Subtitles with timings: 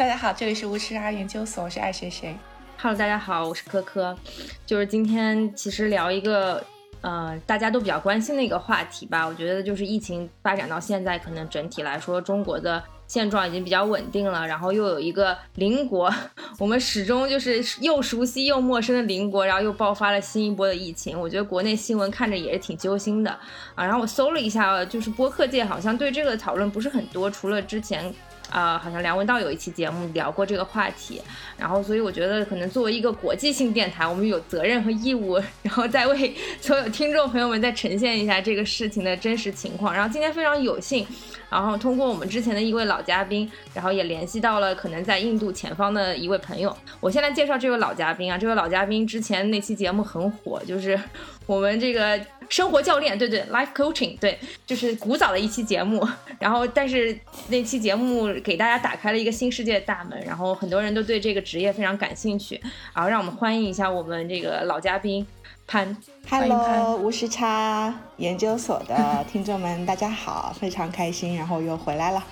[0.00, 2.34] 大家好，这里是无耻啊研究所，我是爱谁谁。
[2.78, 4.16] Hello，大家好，我是科科。
[4.64, 6.64] 就是今天其实聊一个
[7.02, 9.26] 呃大家都比较关心的一个话题吧。
[9.26, 16.10] 我觉得就是疫情发展到现在，可能整体来说中国的现状已经比较稳定了，然后又有一个邻国，
[16.58, 21.20] 我们始终就是又熟悉又陌生的邻国，然后又爆发了新一波的疫情。
[21.20, 23.30] 我觉得国内新闻看着也是挺揪心的
[23.74, 23.84] 啊。
[23.84, 28.10] 然后我搜了一下，就是播客界好像对这个讨论不是很多，除了之前。
[28.50, 31.22] 啊，好像梁文道有一期节目聊过这个话题，
[31.56, 39.94] 然后所以我觉得可能作为一个国际性电台，我们有责任和义务，然后再为所有听众朋友们再呈现一下这个事情的真实情况。
[39.94, 41.06] 然后今天非常有幸，
[41.48, 46.76] 然后通过我们之前的一位老嘉宾，然后也联系到了可能在印度前方的一位朋友。
[47.00, 50.98] 我先来介绍这位老嘉宾啊，这位老嘉宾之前那期节目很火，就是
[51.46, 52.20] 我们这个。
[52.50, 56.06] 生活教练，对对，life coaching，对，就是古早的一期节目。
[56.40, 57.16] 然后，但是
[57.48, 62.60] 那期节目给大家打开了一个新世界的大门，然后很多人都对这个职业非常感兴趣。
[62.92, 65.24] 然后，让我们欢迎一下我们这个老嘉宾
[65.68, 65.96] 潘。
[66.28, 72.24] Hello，无时差研究所的 听众们，大家好，非常开心，然后又回来了。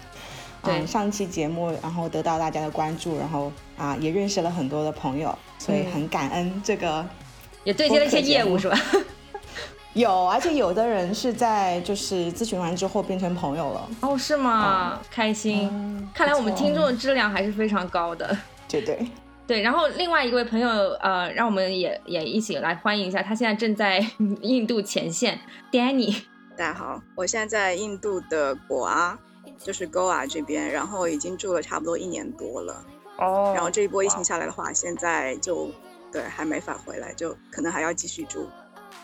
[0.64, 7.06] 对，上期节目，然后得到大家的关注，然后啊，也认识了很多的朋友，所以很感恩这个。
[7.64, 8.76] 也对接了一些业务，是吧？
[9.98, 13.88] 有，而且有的人是在就是咨询完之后变成朋友了。
[14.00, 15.00] 哦，是吗？
[15.10, 16.08] 开心。
[16.14, 18.36] 看来我们听众的质量还是非常高的。
[18.68, 19.04] 绝对。
[19.44, 20.68] 对，然后另外一位朋友，
[21.00, 23.98] 呃，让我们也也一起来欢迎一下，他现在正在
[24.40, 25.40] 印度前线
[25.72, 26.14] ，Danny。
[26.56, 29.18] 大家好，我现在在印度的果阿，
[29.58, 32.84] 就是 Goa 这边，然后已经住了差不多一年多了。
[33.16, 33.52] 哦。
[33.52, 35.68] 然后这一波疫情下来的话，现在就
[36.12, 38.46] 对还没法回来，就可能还要继续住。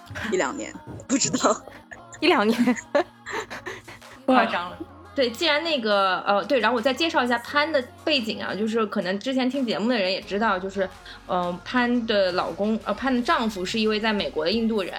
[0.32, 0.72] 一两年，
[1.06, 1.54] 不知道，
[2.20, 2.76] 一两年，
[4.26, 4.78] 夸张了。
[5.15, 10.88] 对，既然那个呃，对，然后我再介绍一下潘的背景啊，就是可能之前听节目的人也知道，就是
[11.28, 14.92] 嗯，潘的老公呃，潘的丈夫是一位在美国的印度人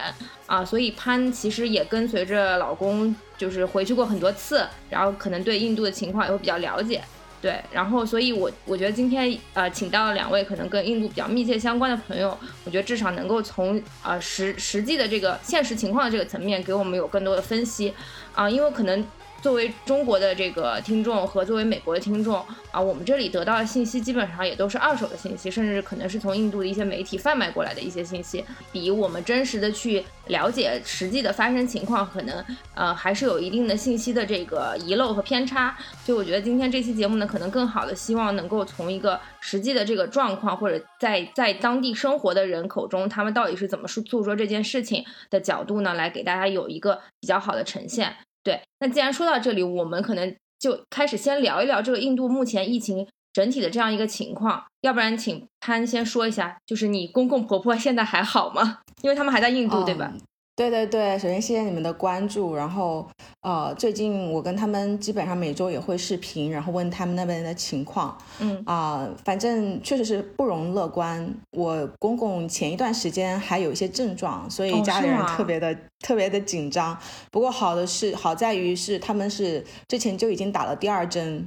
[0.47, 7.03] 啊，所以潘其实也跟随着老公就是回去过很多次，然后可能对印度的情况也会比较了解。
[7.45, 17.94] 对，然后所以，我我觉得今天呃，请到了两位可能跟印度比较密切相关的朋友，我觉得至少能够从呃实实际的这个现实情况的这个层面，给我们有更多的分析
[18.34, 19.05] 啊，因为可能。
[19.45, 35.78] 作为中国的这个听众和作为美国的听众啊，我们这里得到的信息基本上也都是二手的信息，甚至可能是从印度的一些媒体贩卖过来的一些信息，比我们真实的去了解实际的发生情况，可能呃还是有一定的信息的这个遗漏和偏差。
[36.03, 48.16] 所以我觉得今天这期节目呢，可能更好的希望能够从一个实际的这个状况，或者在在当地生活的人口中，他们到底是怎么诉诉说这件事情的角度呢，来给大家有一个比较好的呈现。
[48.45, 54.63] 对，那既然说到这里，我们可能就开始先聊一聊这个印度目前疫情整体的这样一个情况。
[54.81, 58.81] 要不然，请潘先说一下，就是你公公婆婆现在还好吗？
[59.01, 60.13] 因为他们还在印度，对吧？
[60.55, 62.55] 对对对，首先谢谢你们的关注。
[62.55, 63.05] 然后，
[63.41, 68.17] 呃，最近我跟他们基本上每周也会视频，然后问他们那边的情况。
[68.39, 71.29] 嗯啊，反正确实是不容乐观。
[71.51, 76.97] 我公公前一段时间还有一些症状，所以家里人特别的特别的紧张。
[77.29, 81.45] 不过好的是，好在于是他们是之前就已经打了第二针，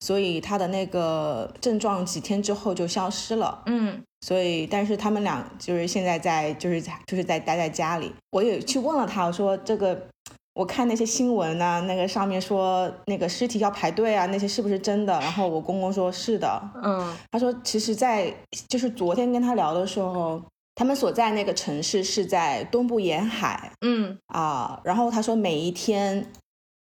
[0.00, 3.62] 所以他的那个症状几天之后就消失了。
[3.66, 4.02] 嗯。
[4.22, 8.12] 所以，但是他们俩就是现在在，就是就是在待在家里。
[8.30, 10.08] 我也去问了他，我说这个，
[10.54, 15.12] 我看那些新闻呢，那个上面说那个尸体要排队啊，那些是不是真的？
[15.20, 18.34] 然后我公公说是的，嗯，他说其实，在
[18.68, 20.42] 就是昨天跟他聊的时候，
[20.74, 26.32] 他们所在那个城市是在东部沿海，嗯啊，然后他说每一天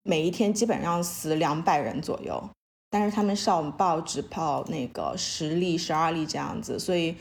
[0.01, 2.49] 每一天基本上死两百人左右。
[2.95, 7.13] 但是他们上报只报那个十例、十二例这样子，所以，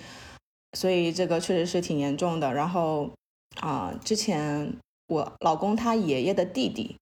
[0.78, 2.54] 所以这个确实是挺严重的。
[2.54, 3.10] 然后，
[3.60, 4.72] 啊，之前
[5.08, 6.94] 我老公他爷爷的弟弟，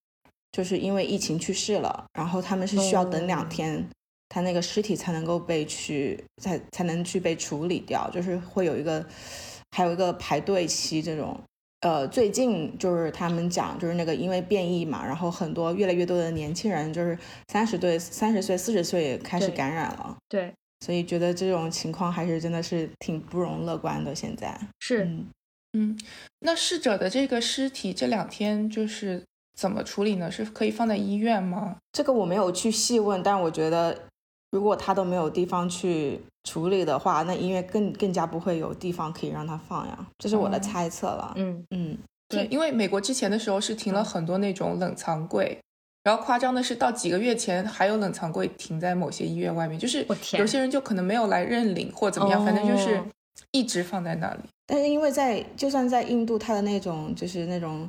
[0.53, 3.87] 就是因为疫情去世了，然后他们是需要等两天，
[4.31, 9.05] 他那个尸体才能够被去才才能去被处理掉，就是会有一个
[9.77, 11.39] 还有一个排队期这种。
[11.83, 17.19] 呃，最近就是他们讲，就是那个因为变异嘛，然后很多越来越多的年轻人，就是
[17.49, 20.17] 三十岁、三十岁、四十岁开始感染了。
[20.29, 20.55] 对，
[20.87, 24.15] 所以觉得这种情况还是真的是挺不容乐观的。
[24.15, 25.09] 现在是，
[25.73, 25.99] 嗯，
[26.39, 29.25] 那逝者的这个尸体这两天就是
[29.59, 30.31] 怎么处理呢？
[30.31, 31.77] 是可以放在医院吗？
[31.91, 33.99] 这个我没有去细问，但我觉得。
[34.53, 41.33] 如果他都没有地方去处理的话，那音乐更更加不会有地方可以让他放呀，这是我的猜测了。
[41.37, 45.59] 嗯嗯，对，因为美国之前的时候是停了很多那种冷藏柜，
[46.05, 50.07] 然后夸张的是，到几个月前还有冷藏柜停在某些医院外面，就是
[50.39, 53.03] 有些人就可能没有来认领或怎么样，反正就是
[53.53, 54.41] 一直放在那里。
[54.67, 57.89] 但是因为在就算在印度，它的那种就是那种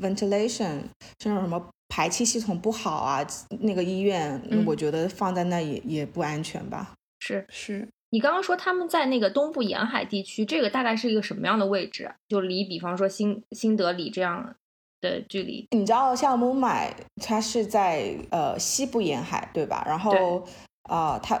[0.00, 0.80] ventilation，
[1.20, 1.62] 是那种什么
[1.92, 3.22] 排气系统不好啊，
[3.60, 6.92] 那个医院我觉得放在那也也不安全吧。
[7.20, 12.10] 是是，你刚刚说他们在那个东部沿海地区，这个大概是一个什么样的位置？
[12.26, 14.54] 就离比方说新新德里这样。
[15.02, 19.82] 的距离，你知道像孟买，它是在呃西部沿海，对吧？
[19.84, 20.40] 然后
[20.88, 21.36] 呃，它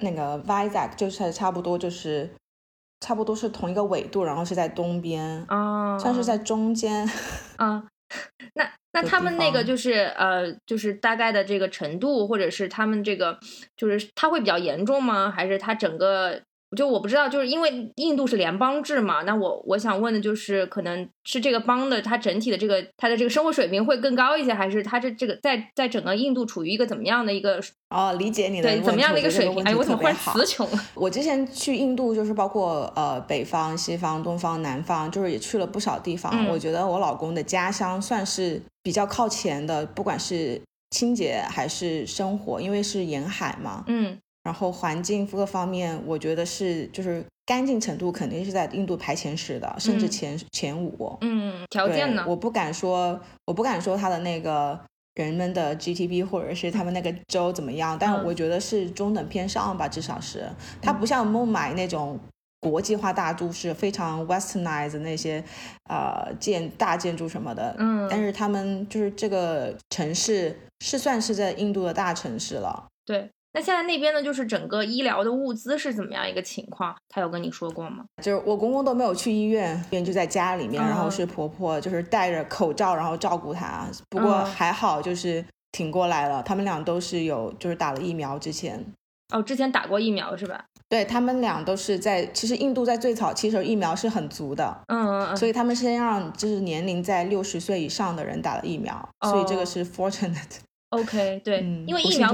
[0.00, 2.28] 那个 Vizag 就是差不多就是
[2.98, 7.08] 差不多是同一个纬度，然后是在东边啊，算是在中间
[7.58, 7.84] 啊。
[8.54, 13.38] 那那他们那个就是呃，就是大概的这个程度，或者是他们这个
[13.76, 15.30] 就是它会比较严重吗？
[15.30, 16.42] 还是它整个？
[16.74, 29.62] 就我不知道，就是因为印度是联邦制嘛，那我我想问的就是，可能是这个邦的它整体的这个它的这个生活水平会更高一些，还是它这这个在在整个印度处于一个怎么样的一个哦，理解你的对怎么样的一个水平？
[29.62, 30.78] 哎，我怎么忽然词穷了？
[30.94, 36.48] 我之前去印度就是包括呃北方、西方、东方、南方，就是也去了不少地方。
[36.48, 40.60] 我觉得我老公的家乡算是比较靠前的，不管是
[40.90, 43.84] 清洁还是生活，因为是沿海嘛。
[43.86, 44.18] 嗯。
[44.46, 51.18] 然后环境各方面，我觉得是就是干净程度肯定是在印度排前十的，甚至前前五。
[51.20, 52.24] 嗯，条件呢？
[52.28, 54.78] 我不敢说，我不敢说他的那个
[55.16, 60.48] 人们的 GTP 或者是他们那个州怎么样，但我觉得是中等偏上吧，至少是。
[60.80, 62.16] 它不像孟买那种
[62.60, 65.42] 国际化大都市，非常 westernized 那些
[65.90, 67.74] 呃建大建筑什么的。
[67.80, 68.06] 嗯。
[68.08, 72.86] 但是他们就是这个城市是算是在印度的大城市了。
[73.04, 73.28] 对。
[73.56, 76.94] 那现在那边呢，就是整个医疗的物资是怎么样一个情况？
[77.08, 78.04] 他有跟你说过吗？
[78.22, 83.86] 就是我公公都没有去医院，人就在家里面，然后是婆婆就是戴着口罩，然后照顾他。
[84.10, 85.42] 不过还好，就是
[85.72, 86.42] 挺过来了。
[86.42, 88.84] 他们俩都是有，就是打了疫苗之前。
[89.32, 90.66] 哦，之前打过疫苗是吧？
[90.90, 100.58] 对他们俩都是在，其实印度在最早期时候疫苗是很足的，嗯嗯，所以他们先让就是年龄在六十岁以上的人打了疫苗，所以这个是 fortunate。
[100.96, 102.32] OK，对，因为疫苗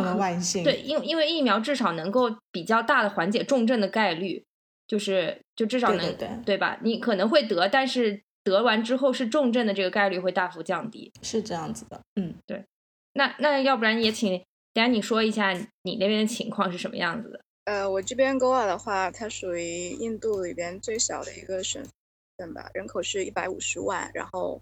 [0.65, 4.45] 对，因因为疫苗至少能够比较大的缓解重症的概率，
[4.87, 6.79] 就是就至少能对吧？
[6.83, 12.01] 你可能会得，但是得完之后是重症的这个概率会大幅降低，是这样子的。
[12.17, 12.65] 嗯，对。
[13.15, 14.43] 那那要不然也请
[14.75, 17.41] Danny 说一下你那边的情况是什么样子的？
[17.65, 21.83] 呃，我这边 Goa 的话，它属于印度里边最小的一个省
[22.37, 24.61] 份吧，人口是一百五十万，然后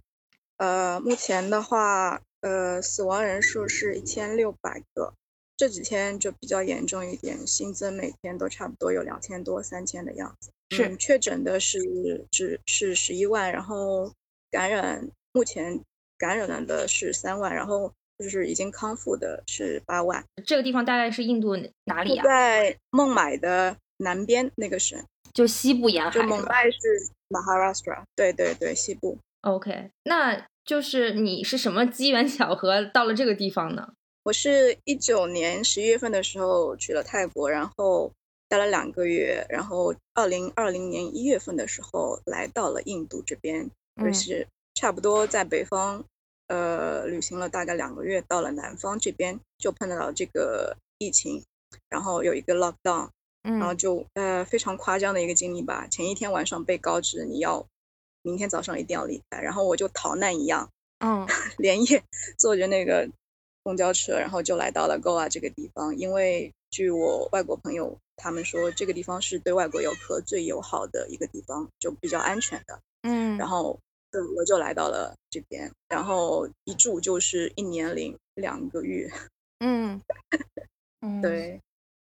[0.57, 2.21] 呃，目前的话。
[2.43, 5.13] 呃，死亡人数是一千六百个，
[5.59, 10.51] 这几天就比较严重一点，新增每天都差不多有两千多、三千的样子。
[10.71, 11.79] 是确诊的是
[12.31, 14.11] 只是十一万，然后
[14.51, 15.79] 感染目前
[16.17, 20.25] 感染了的是三万，然后就是已经康复的是八万。
[20.47, 21.55] 这个地方大概是印度
[21.85, 22.25] 哪里啊？
[22.25, 24.99] 在孟买的南边那个省，
[25.35, 26.11] 就西部沿海。
[26.11, 26.79] 就孟买是
[27.29, 29.19] Maharashtra，对对对，西部。
[29.43, 30.47] OK，那。
[30.71, 33.93] 就是你是什么机缘巧合到了这个地方呢？
[34.23, 38.13] 我是一九年十一月份的时候去了泰国，然后
[38.49, 46.05] 待了两个月，然后二零二零年一月份的时候来到了印度这边，就是差不多在北方
[46.47, 51.43] 呃旅行了大概两个月，到了南方这边就碰到了这个疫情，
[51.89, 53.09] 然后有一个 lockdown，
[53.43, 57.67] 然后就呃非常夸张的一个经历吧，前一天晚上被告知你要。
[58.23, 61.27] 明天早上一定要离开，然后我就逃难一样，嗯，
[61.59, 62.03] 连夜
[62.39, 63.09] 坐着那个
[63.63, 65.97] 公交车，然后就来到了 Goa 这个地方。
[65.97, 72.79] 因为据我外国朋友他们说，这个地方是对外国游客最友好的一个地方，就比较安全的。
[73.03, 73.79] 嗯，然后
[74.37, 79.11] 我就来到了这边，然后一住就是一年零两个月。
[79.61, 80.01] 嗯，
[81.23, 81.59] 对，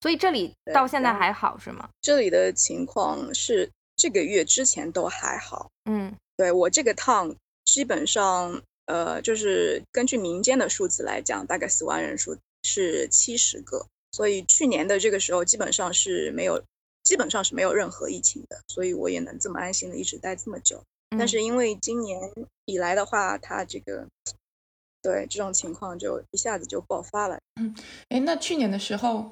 [0.02, 1.90] 所以这里到现在还好是吗？
[2.02, 3.70] 这里的情况是。
[4.02, 16.64] 这个月之前都还好，嗯，对我这个趟基本上，呃，就是根据民间的数字来讲，大概死亡人数是七十个，所以去年的这个时候基本上是没有，
[17.04, 20.82] 基本上是没有任何疫情的，所以我也能这么安心的一直待这么久。
[21.16, 22.20] 但是因为今年
[22.66, 24.08] 以来的话，它这个，
[25.04, 27.38] 对这种情况就一下子就爆发了。
[27.62, 27.76] 嗯，
[28.10, 29.32] 哎，那去年的时候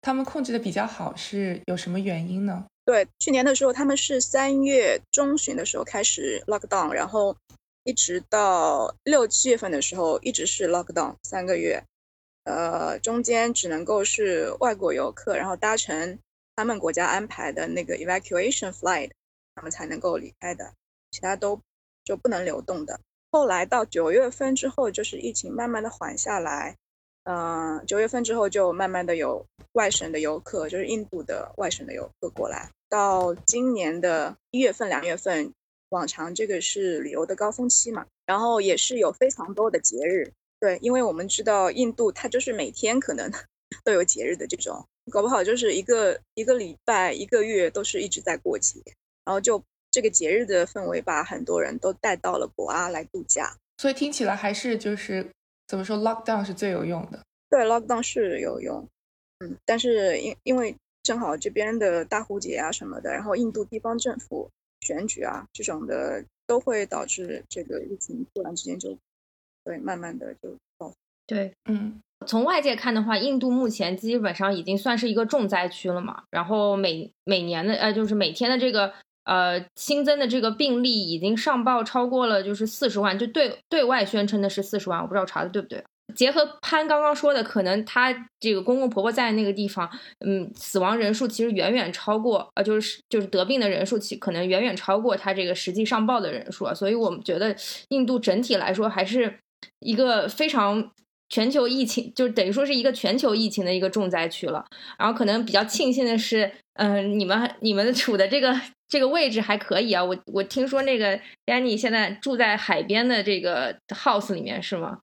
[0.00, 2.64] 他们控制的比较好，是有什么原因呢？
[2.86, 7.36] 对，去年的时候，他们是三月中旬的时候开始 lockdown，然后
[7.82, 11.82] 一直到六七月份的时候，一直是 lockdown 三个月，
[12.44, 16.16] 呃，中间只能够是外国游客，然后搭乘
[16.54, 19.10] 他们国家安排的那个 evacuation flight，
[19.56, 20.72] 他们才能够离开的，
[21.10, 21.60] 其他都
[22.04, 23.00] 就不能流动的。
[23.32, 26.76] 后来到九月份之后，就是疫情慢慢的缓下来，
[27.24, 32.70] 嗯，九月份之后就慢慢的有外省的游客，就是印度的外省的游客过来。
[32.88, 35.52] 到今年的一月份、两月份，
[35.90, 40.32] 往常这个是旅游的高峰期嘛，然后也是有非常多的节日。
[40.58, 43.30] 对，因为我们知道印度它就是每天可能
[43.84, 48.80] 都有节日的这种，搞不好就是一个一个礼拜、一个月都是一直在过节，
[49.24, 49.62] 然后就。
[49.92, 55.26] 这个节日的氛围把很多人都带到了国阿来度假，所以听起来还是就是
[55.66, 57.18] 怎么说，lockdown 是最有用的。
[57.48, 58.86] 对，lockdown 是有用，
[59.38, 68.98] 嗯，但是因因为正好这边的大壶节啊什么的，然后印度地方政府选举啊这种的，都会导致这个疫情突然之间就
[69.62, 70.94] 对慢慢的就爆发。
[71.28, 78.92] 对，嗯，从外界看的话，印度目前基本上已经算是一个重灾区了嘛，然后每每年的呃就是每天的这个。
[79.26, 85.82] 呃，新增的这个病例已经上报超过了，就是四十万，就对对外宣称的是四十万，我不知道查的对不对。
[86.14, 89.90] 结合潘刚刚说的，可能他这个公公婆婆在那个地方，
[90.24, 96.72] 嗯，死亡人数其实远远超过，呃，就是就是得病的人数，其可能远远超过他这个实际上报的人数啊。
[96.72, 97.54] 所以我们觉得
[97.88, 99.38] 印度整体来说还是
[99.80, 100.92] 一个非常
[101.28, 104.64] 全球疫情，就等于说是一个全球疫情的一个重灾区了。
[104.98, 108.58] 然后可能比较庆幸的是，嗯，你们你们处的这个。
[108.88, 115.00] 这个位置还可以啊，我我听说那个 Danny 现在住在海边的这个 house 里面是吗？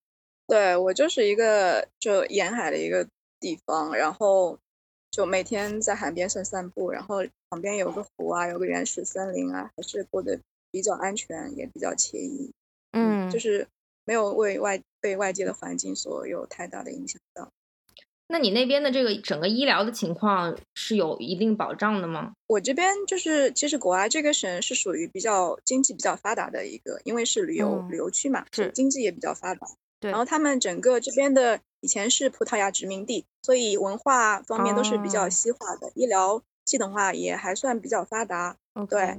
[0.53, 3.07] 对我就是一个就沿海的一个
[3.39, 4.55] 地方，然后
[5.10, 12.51] 就每天在海边散散步，然后旁边有个湖啊，有个原始森林啊，还是过得比较安全，也比较惬意。
[12.91, 13.67] 嗯，就是
[14.05, 17.50] 没有为外被外界的环境所有太大的影响到。
[18.27, 22.33] 那你那边的这个整个医疗的情况是有一定保障的吗？
[22.45, 29.65] 我这边就是，其实国外这个省是属于比较经济比较发达的一个，因为是旅游旅游区嘛，是经济也比较发达。
[30.03, 38.57] 对，然后他们整个这边的以前是葡萄牙殖民地，所以文化方面都是比较西化的，医疗系统化也还算比较发达。
[38.89, 39.17] 对，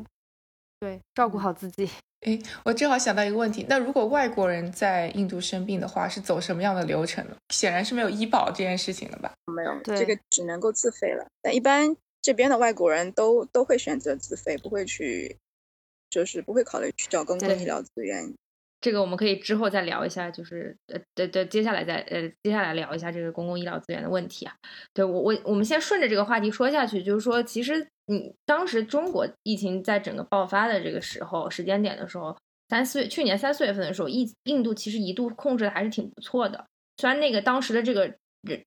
[0.79, 1.89] 对，照顾好自己。
[2.21, 7.37] 哎，我正好想到一个问题，那如果外国人在印度生病的话，是走什么样的流程呢？
[7.49, 9.33] 显然是没有医保这件事情的吧？
[9.47, 11.27] 没有，这个只能够自费了。
[11.41, 15.39] 但一般这边的外国人都都会选择自费，不会去，
[16.11, 18.35] 就是不会考虑去找公共医疗资源。
[18.85, 24.53] 这个我们可以之后再聊一下，就是呃对对接下来再呃接下来聊一下这个公共医疗资源的问题啊。
[24.93, 27.87] 对我我我们先顺着这个话题说下去，就是说其实。
[28.07, 32.37] 你当时中国疫情在整个爆发的这个时候时间点的时候，
[32.69, 36.67] 三四月去年三四月份的时候，印印度其实一度控制的还是挺不错的。
[36.99, 38.15] 虽然那个当时的这个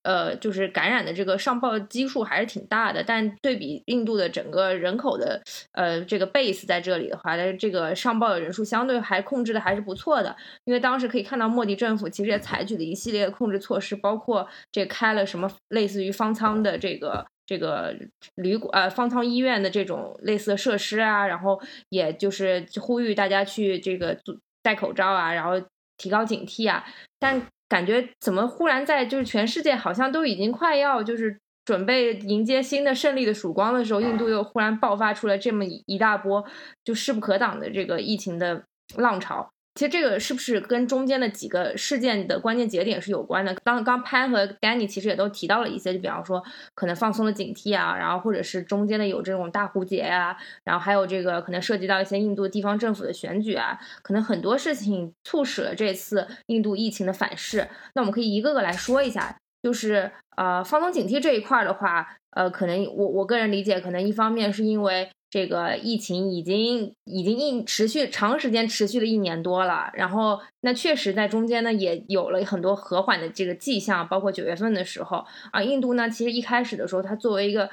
[0.04, 5.42] 呃就是感染的这个上报基数还是挺大的，但对比印度的整个人口的
[5.74, 10.36] 呃这个 base 在这里的话，的这个上报的人数相对还控制的还是不错的。
[10.66, 17.26] 因为当时可以看到莫迪政府其实也采取了一系列的控制措施，包括这开了什么类似于方舱的这个。
[17.48, 17.96] 这个
[18.36, 21.58] 旅馆呃方舱医院的这种类似的设施啊，然后
[21.88, 24.18] 也就是呼吁大家去这个
[24.62, 25.54] 戴口罩啊，然后
[25.96, 26.84] 提高警惕啊。
[27.18, 36.46] 但感觉怎么忽然在就是全世界好像都已经快要就是准备迎接新的胜利的曙光的时候，印度又忽然爆发出了这么一大波
[36.84, 38.64] 就势不可挡的这个疫情的
[38.96, 39.52] 浪潮。
[39.78, 43.56] 其实这个是不是跟中间的几个事件的关键节点是有关的？
[43.64, 46.44] 刚刚潘和 Danny 其实也都提到了一些，就比方说
[46.74, 57.68] 可能放松了警惕啊，然后或者是中间的有这种大蝴蝶啊，然后还有这个可能涉及到一些印度地方政府的选举啊，可能很多事情促使了这次印度疫情的反噬。
[57.94, 65.08] 那我们可以一个个来说一下，就是呃放松警惕这一块的话，呃可能我我个人理解，可能一方面是因为。
[65.30, 77.70] 这个疫情已经已经一持续长时间持续了一年多了，然后那确实在中间呢也有了很多和缓的这个迹象，包括九月份的时候啊，印度呢其实一开始的时候，它作为一个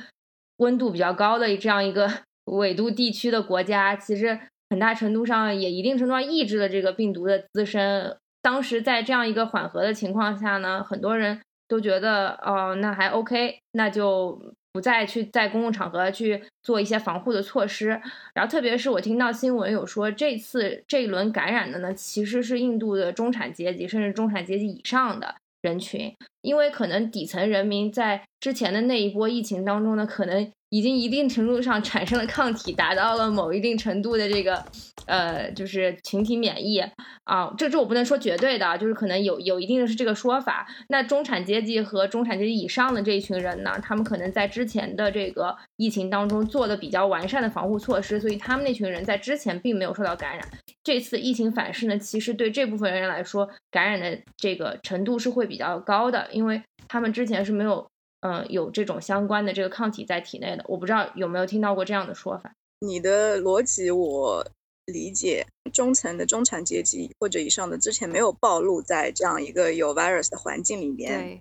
[0.57, 2.11] 温度比较高的这样一个
[2.47, 4.37] 纬度地区的国家，其实
[4.71, 8.17] 很大程度上也一定程度上抑制了这个病毒的滋生。
[8.43, 14.55] 当时在这样一个缓和的情况下呢，很多人都觉得哦，那还 OK，那就。
[14.75, 17.91] 不再去在公共场合去做一些防护的措施，
[18.35, 26.13] 然后特别是我听到新闻有说，这次这一轮感染的呢，其实是印度的中产阶级，甚至中产阶级以上的人群，
[26.45, 30.53] 因为可能底层人民在之前的那一波疫情当中呢，可能。
[30.71, 34.65] 已经一定程度上产生了抗体，达到了某一定程度的这个，
[35.07, 36.81] 呃，就是群体免疫
[37.23, 37.55] 啊。
[37.57, 40.67] 这这我不能说绝对的，就是可能有有一定的是这个说法。
[40.89, 50.45] 那中产阶级和中产阶级以上的这一群人呢，他们可能在之前的这个疫情当中做的比较完善的防护措施，所以他们那群人在之前并没有受到感染。
[50.83, 57.87] 这次疫情反噬呢，其实对这部分人来说，感染的这个程度是会比较高的，因为他们之前是没有。
[58.27, 62.51] 嗯，有这种相关的这个抗体在体内的，我不知道有没有听到过这样的说法。
[62.79, 64.43] 你的逻辑我
[64.87, 71.39] 理解，中层的中产阶级或者以上的之前没有暴露在这样一个有 virus 的环境里面，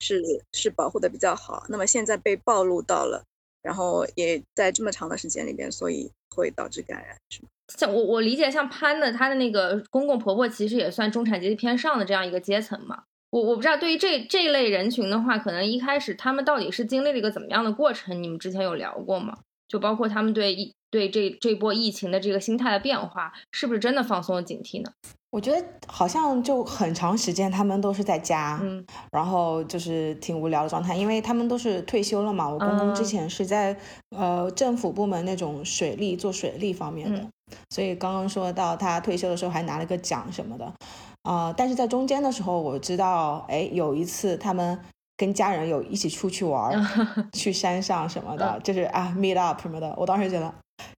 [0.00, 0.20] 是
[0.52, 1.64] 是保护的比较好。
[1.70, 3.24] 那么现在被暴露到了，
[3.62, 7.48] 然后也在这么长的时间里边，所以会导致感染，是吗？
[7.74, 13.04] 像我我理解，像潘的他的那个公公婆婆，其实也算中产阶级偏上的这样一个阶层嘛。
[13.30, 18.22] 我我不知道，对于这这一类人群的话，可能一开始他们到底是经历了一个怎么样的过程？
[18.22, 19.36] 你们之前有聊过吗？
[19.68, 24.90] 就包括他们对疫对这这波疫情的这个心态的变化，是不是真的放松了警惕呢？
[25.30, 28.82] 我觉得好像就很长时间他们都是在家，嗯，
[29.12, 32.48] 然后就是挺无聊的状态，因为他们都是退休了嘛。
[32.48, 33.76] 我公公之前是在
[34.16, 37.28] 呃政府部门那种水利做水利方面的，
[37.68, 40.72] 所以刚刚说到他退休的时候还拿了个奖什么的。
[41.22, 41.52] 啊！
[41.56, 44.78] 但是在中间的时候，我知道，哎，有一次他们
[45.16, 46.72] 跟家人有一起出去玩，
[47.32, 49.94] 去山上什么的，就是啊，meet up 什么的。
[49.96, 50.52] 我当时觉得，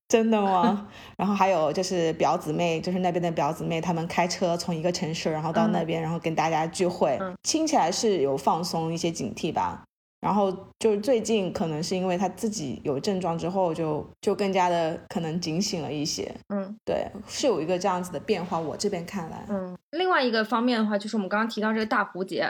[0.09, 0.89] 真的吗？
[1.17, 9.85] 然后还有就是表姊妹，就是那边的表姊妹，他们开车从一个城市，然后到那边，然后跟大家聚会，听起来是有放松一些警惕吧。
[10.21, 16.31] 然后就是最近可能是因为他自己有症状之后，就就更加的可能警醒了一些。
[16.49, 18.59] 嗯，对，是有一个这样子的变化。
[18.59, 22.47] 我这边看来，嗯，另外一个方面的话，就是我们刚刚提到这个大蝴蝶，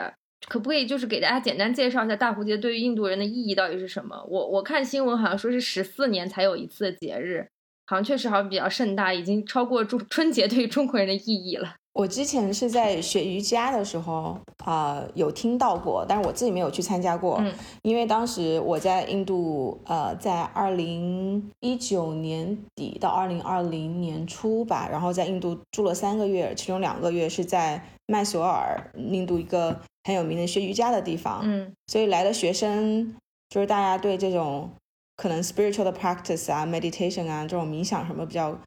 [0.49, 4.21] 可不可以就是给大家简单介绍一下大蝴蝶对于印度人的意义到底是什么？
[4.27, 7.47] 我我看新闻好像说是十四年才有一次的节日，
[7.85, 11.75] 好像确实好像比较盛大，已经超过中春节对于中国人的意义了。
[11.93, 17.43] 我之前是在学瑜伽的时候啊，有听到过，但是我自己没有去参加过，
[17.81, 33.15] 因为当时我在印度，呃，在二零一九年底到二零二零年初吧，然后在印度住了三个月，其中两个月是在麦索尔，印度一个很有名的学瑜伽的地方，嗯，所以来的学生
[33.49, 34.69] 就是大家对这种
[35.17, 38.57] 可能 spiritual 的 practice 啊，meditation 啊，这种冥想什么比较。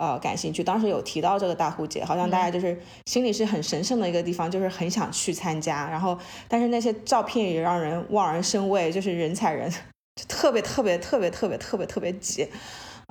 [0.00, 0.64] 呃，感兴趣。
[0.64, 5.86] 当时有提到这个大壶节，好像大家就是心里是很神圣的一个地方，就是很想去参加。
[5.90, 12.48] 然后，但是那些照片也让人望而生畏，就是人踩人，就特别特别特别特别特别特别挤。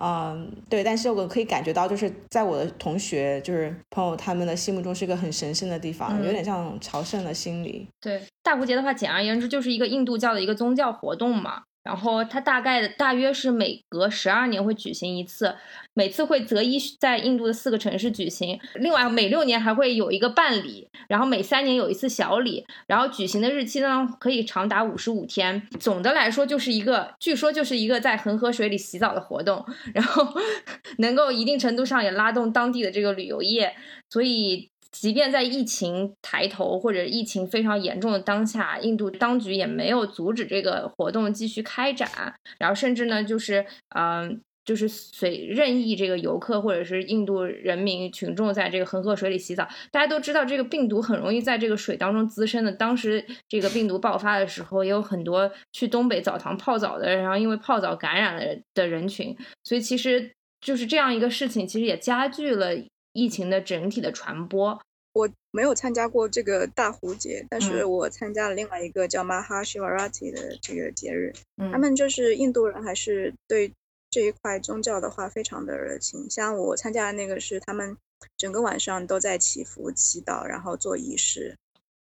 [0.02, 0.84] 嗯，对。
[0.84, 7.88] 但是我可以感觉到，就是在我的同学、就是朋友他们的心目中，是一个很神圣的地方，有点像朝圣的心理。
[8.02, 11.64] 对，大壶节的话，简而言之就是一个印度教的一个宗教活动嘛。
[11.84, 15.56] 然后它大概大约是每隔十二年会举行一次，
[15.94, 18.60] 每次会择一在印度的四个城市举行。
[18.76, 25.68] 另外每六年还会有一个半礼，然后每三年有一次小礼，然后举行的日期呢可以长达五十五天。
[25.80, 30.28] 总的来说就是一个，据说就是一个在恒河水里洗澡的活动，然后
[31.00, 33.74] 能够一定程度上也拉动当地的这个旅游业，
[34.10, 34.70] 所以。
[34.92, 42.10] 即便在疫情抬头或者疫情非常严重的当下，印度当局也没有阻止这个活动继续开展，
[42.58, 49.68] 然后甚至呢，就是嗯，就是随任意这个游客或者是印度人民群众在这个恒河水里洗澡。
[49.92, 52.72] 大家都知道，这个病毒很容易在这个水当中滋生的。
[52.72, 59.38] 当时这个病毒爆发的时候，也有很多去东北澡堂泡澡的，然后因为泡澡感染了的人群。
[59.64, 62.72] 所以其实就是这样一个事情，其实也加剧了。
[63.14, 64.82] 疫情的整体的传播，
[65.14, 71.34] 我没有参加过这个大壶节，但是我参加了另外一个叫 Maha Shivarati 的这个节日。
[71.72, 73.72] 他们就是印度人，还是对
[74.10, 76.30] 这一块宗教的话非常的热情。
[76.30, 77.98] 像我参加的那个是他们
[78.38, 81.58] 整个晚上都在祈福、祈祷，然后做仪式，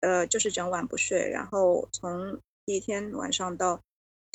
[0.00, 3.80] 呃，就是整晚不睡，然后从第一天晚上到。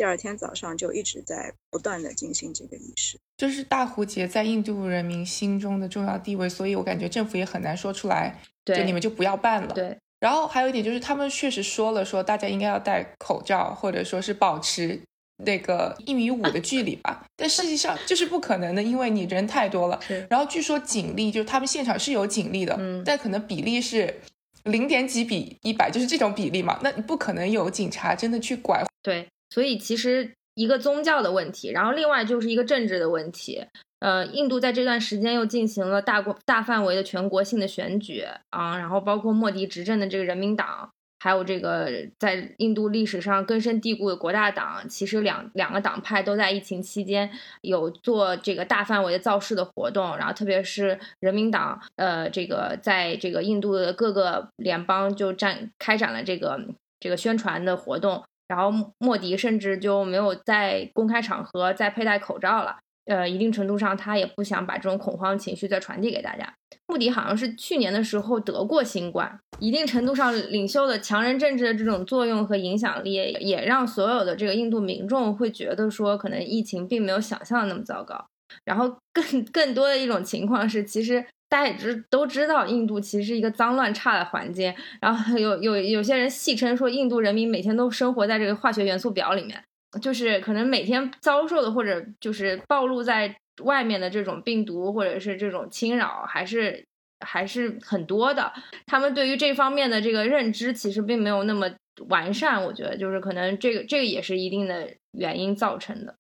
[0.02, 9.76] 第二天早上就一直在不断的进行这个仪式，就是大壶节在印度人民心中的重要地位，所以我感觉政府也很难说出来，对你们就不要办了。
[9.76, 9.96] 对。
[10.20, 15.00] 然后还有一点就是，他们确实说了，说大家应该要戴口罩，或者说是保持
[15.46, 17.24] 那个一米五的距离吧。
[17.38, 20.00] 但实际上就是不可能的，因为你人太多了。
[20.32, 24.20] 然后据说警力，就是他们现场是有警力的，嗯但可能比例是
[24.64, 26.80] 零点几比一百，就是这种比例嘛。
[26.82, 28.84] 那你不可能有警察真的去管。
[29.04, 29.28] 对。
[29.52, 33.64] 所以其实一个宗教的问题，然后另外就是一个政治的问题。
[34.00, 41.88] 呃，印度在这段时间又进行了大国大范围的全国性的选举啊，然后包括莫迪执政的这个人民党，还有这个
[42.18, 47.30] 在印度历史上根深蒂固的国大党，其实两两个党派都在疫情期间
[47.62, 56.60] 有做这个大范围的造势的活动，然后特别是人民党，呃，这个在这个印度的各个联邦就展开展了这个
[57.00, 62.80] 这个宣传的活动，然后莫迪甚至就没有在公开场合再佩戴口罩了。
[63.06, 66.54] 呃，一定程度上，他也不想把这种恐慌情绪再传递给大家。
[66.88, 78.26] 穆迪好像是去年的时候得过新冠，一定程度上，领袖的强人政治的这种作用和影响力，也让所有的这个印度民众会觉得说，可能疫情并没有想象的那么糟糕。
[78.66, 84.74] 然后更更多的一种情况是，其实大家也知都知道，印度其实是一个脏乱差的环境。
[85.02, 89.62] 然后有有有些人戏称说，印度人民每天都生活在这个化学元素表里面。
[90.02, 93.36] 就是可能每天遭受的，或者就是暴露在
[93.66, 96.82] 外面的这种病毒，或者是这种侵扰，还是
[97.20, 98.54] 还是很多的。
[98.86, 101.70] 他们对于这方面的这个认知，其实并没有那么
[102.08, 102.64] 完善。
[102.64, 106.16] 我觉得，就是可能这个这个也是一定的原因造成的。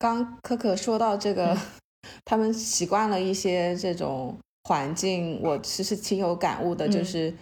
[0.00, 1.56] 刚可可说到这个，
[2.26, 7.34] 他们习惯了一些这种环境，我其实挺有感悟的，就是。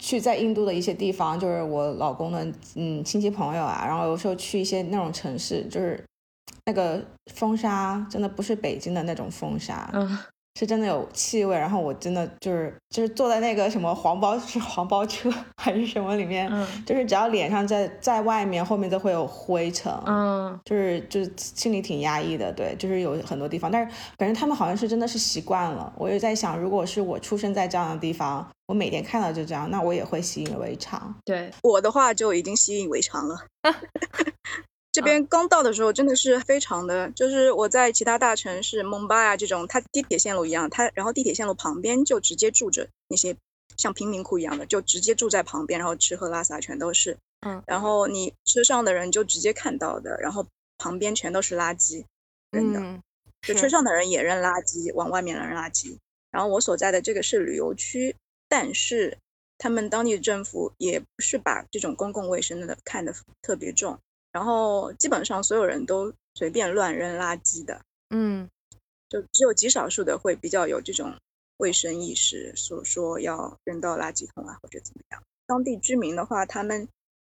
[0.00, 6.00] 去在印度的一些地方，就是我老公的嗯亲戚朋友啊，然后有时候去一些那种城市，就是
[6.66, 7.04] 那个
[7.34, 10.18] 风沙真的不是北京的那种风沙，嗯，
[10.58, 11.56] 是真的有气味。
[11.56, 25.92] 然后我真的就是就是坐在那个什么黄包 是黄包车还是什么里面，嗯，就是只要脸上在在外面，后面都会有灰尘，嗯，就是就是心里挺压抑的，对，就是有很多地方，但是感觉他们好像是真的是习惯了。
[25.96, 28.46] 我也在想，如果是我出生在这样的地方。
[28.68, 31.14] 我每天看到就这样，那我也会习以为常。
[31.24, 33.34] 对我的话就已经习以为常了。
[34.98, 43.36] 这边刚到的时候真的是非常的，就是我在其他大城市，孟巴啊这种，它地铁线路一样，它然后地铁线路旁边就直接住着那些
[43.76, 47.16] 像贫民窟一样的，就直接住在旁边，然后吃喝拉撒全都是。
[47.46, 47.62] 嗯。
[47.66, 50.44] 然后你车上的人就直接看到的，然后
[50.78, 52.04] 旁边全都是垃圾
[52.50, 53.00] 扔的，
[53.42, 55.96] 就车上的人也扔垃圾，往外面扔垃圾。
[56.30, 58.16] 然后我所在的这个是旅游区。
[58.50, 59.18] 但是
[59.58, 63.98] 他们当地的政府也不是把这种公共卫生的看得特别重，
[64.38, 68.48] 然后基本上所有人都随便乱扔垃圾的，嗯，
[69.08, 71.12] 就只有极少数的会比较有这种
[71.56, 75.20] 卫生意识，所说要扔到垃圾桶啊或者怎么样。
[75.44, 76.86] 当地居民的话，他们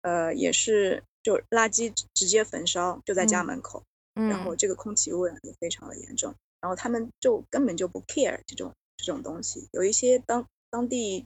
[0.03, 10.47] 呃也是就垃圾直接焚烧，就在家门口，然后这个空气污染也非常的严重，然后他们就根本就不 care 这种这种东西，有一些当。
[10.69, 11.23] 当地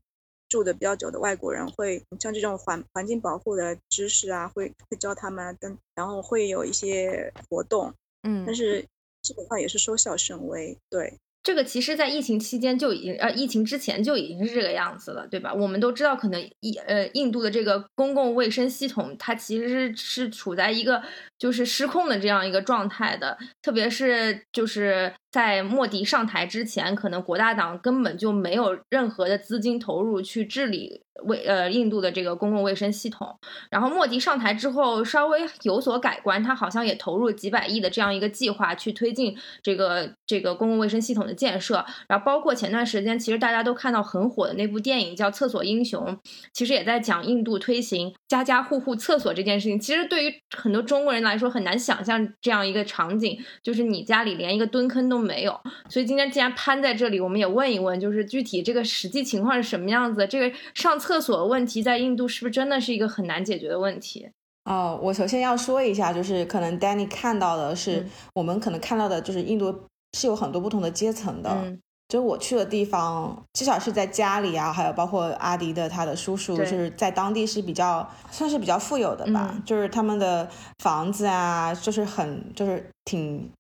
[0.49, 8.86] 住的比较久的外国人会像这种环环境保护的知识啊，会会教他们，跟然后会有一些活动，嗯，但是
[9.21, 11.13] 基本上也是收效甚微，对。
[11.43, 15.53] 这个其实，在疫情期间就已经，呃，疫情之前就已经是这个样子了，对吧？
[15.53, 21.01] 我们都知道，可能印呃印度的这个公共卫生系统，它其实是是处在一个
[21.38, 31.02] 就是失控的这样一个状态的，特别是就是在莫迪上台之前，可能国大党根本就没有任何的资金投入去治理。
[31.23, 33.36] 卫呃，印度的这个公共卫生系统，
[33.71, 46.06] 然后莫迪上台之后稍微有所改观，他好像也投入几百亿的这样一个计划去推进这个这个公共卫生系统的建设，然后包括前段时间其实大家都看到很火的那部电影叫《厕所英雄》，
[46.54, 49.80] 其实也在讲印度推行家家户户厕所这件事情。
[49.80, 55.59] 其实对于很多中国人来说很难想象这样一个场景，就是你家里连一个蹲坑都没有。
[55.89, 60.27] 所以今天既然攀在这里，我们也问一问，就是具体这个实际情况是什么样子？
[60.27, 64.29] 这个上厕厕所问题在印度是不是真的是一个很难解决的问题？
[64.65, 69.73] 哦，我首先要说一下，就是可能 Danny 看到的是我们可能看到的，就是印度
[70.17, 71.49] 是有很多不同的阶层的。
[71.49, 83.52] 嗯，就我去的地方，至少是在家里啊，还有包括阿迪的他的叔叔，就是在当地是比较算是比较富有的吧，就是他们的房子啊，就是很就是挺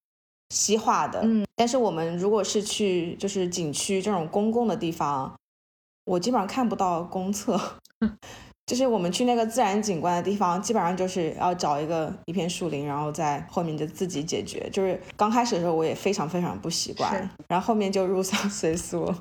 [0.49, 1.19] 西化的。
[1.23, 5.33] 嗯，但是我们如果是去就是景区这种公共的地方。
[6.09, 7.59] 我基本上看不到公厕，
[8.67, 14.69] 就是我们去那个自然景观的地方，基本上就是要找一个一片树林，然后在后面就自己解决。
[14.71, 19.11] 就是刚开始的时候我也非常非常不习惯， 然后后面就入乡随俗。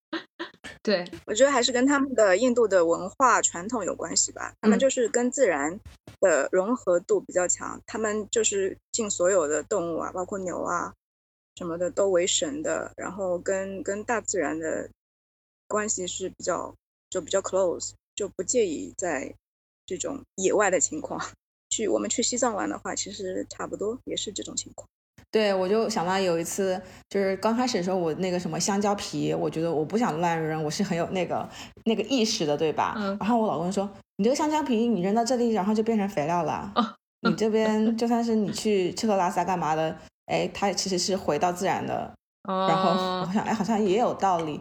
[0.82, 4.52] 对，我觉得还是跟他们的印度的文化传统有关系吧。
[4.60, 5.78] 他们就是跟自然
[6.20, 10.92] 的融合度比较强，他们就是敬所有的动物啊，包括牛啊
[11.56, 14.88] 什么的都为神的，然后跟跟大自然的。
[15.68, 16.74] 关系是比较
[17.10, 19.34] 就比较 close，就不介意在
[19.86, 21.18] 这种野外的情况。
[21.70, 24.86] 去我们去西藏玩的话，其实差不多也是这种情况。
[25.30, 26.78] 对，我就想到有一次，
[27.08, 31.48] 就是刚开始的时候，我那个什么香蕉皮，我觉得我不想乱扔，我是很有那个
[31.86, 32.94] 那个意识的，对吧？
[32.98, 33.16] 嗯。
[33.18, 36.70] 然后我老公说：“你这个香蕉皮，你扔到这里，然后就变成肥料了。
[37.22, 42.12] 你这边 就算是你去吃喝拉撒干嘛的，哎，它其实是回到自然的。
[42.46, 42.90] 然后
[43.22, 44.60] 我想，哎，好像也有道理。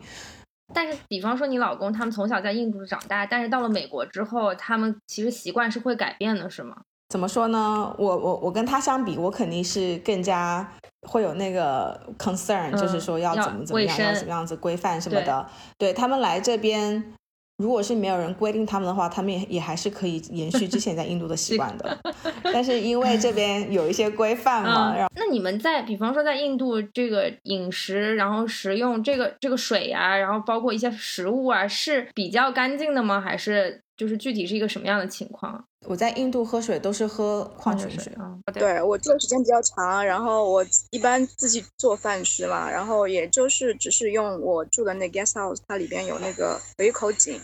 [0.74, 6.76] 但是，比方说你老公他们从小在印度长大，但是到了美国之后，他们其实习惯是会改变的，是吗？
[7.10, 7.96] 怎么说呢？
[7.98, 10.72] 我我我跟他相比，我肯定是更加
[11.08, 15.48] 会有那个 concern，就是说要怎么怎么样，要怎么样子规范什么的。
[15.80, 17.14] 对他们来这边，
[17.60, 22.00] 如果是没有人规定他们的话，他们也也还是可以延续之前在印度的习惯的。
[22.54, 33.20] 但是因为这边有一些规范嘛，然后那你们在比方说在印度这个饮食，然后食用这个这个水呀，然后包括一些食物啊，是比较干净的吗？
[33.20, 33.84] 还是？
[34.00, 35.62] 就是具体是一个什么样的情况？
[35.86, 38.34] 我在印度喝水都是喝矿泉水啊。
[38.54, 47.38] 对我住的时间比较长，然后我一般自己做饭吃嘛，然后也就是只是用我住的那 guest house，它里边有那个有一口井，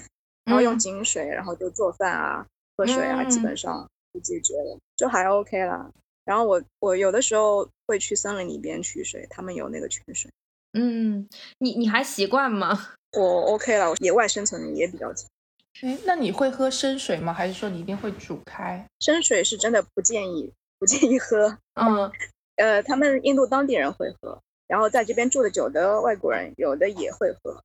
[0.45, 2.45] 然后用井水，然后就做饭啊、
[2.77, 5.91] 喝水啊，基本上就解决了，就还 OK 啦。
[6.23, 10.31] 然后我我有的时候会去森林里边取水，他们有那个泉水。
[10.71, 11.27] 嗯，
[11.59, 12.91] 你你还习惯吗？
[13.11, 15.27] 我 OK 了，野外生存也比较强。
[15.81, 17.33] 哎，那你会喝生水吗？
[17.33, 18.85] 还是说你一定会煮开？
[18.99, 21.57] 生水是真的不建议，不建议喝。
[21.73, 22.11] 嗯，
[22.55, 27.61] 呃，他们印度当地人会喝，然后在这边住的久的外国人有的也会喝。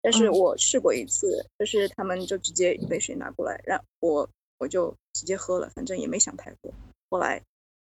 [0.00, 6.72] 但是我试过一次，就是他们就直接一杯水拿过来，让我我就直接喝了，反正也没想太多。
[7.10, 7.40] 后来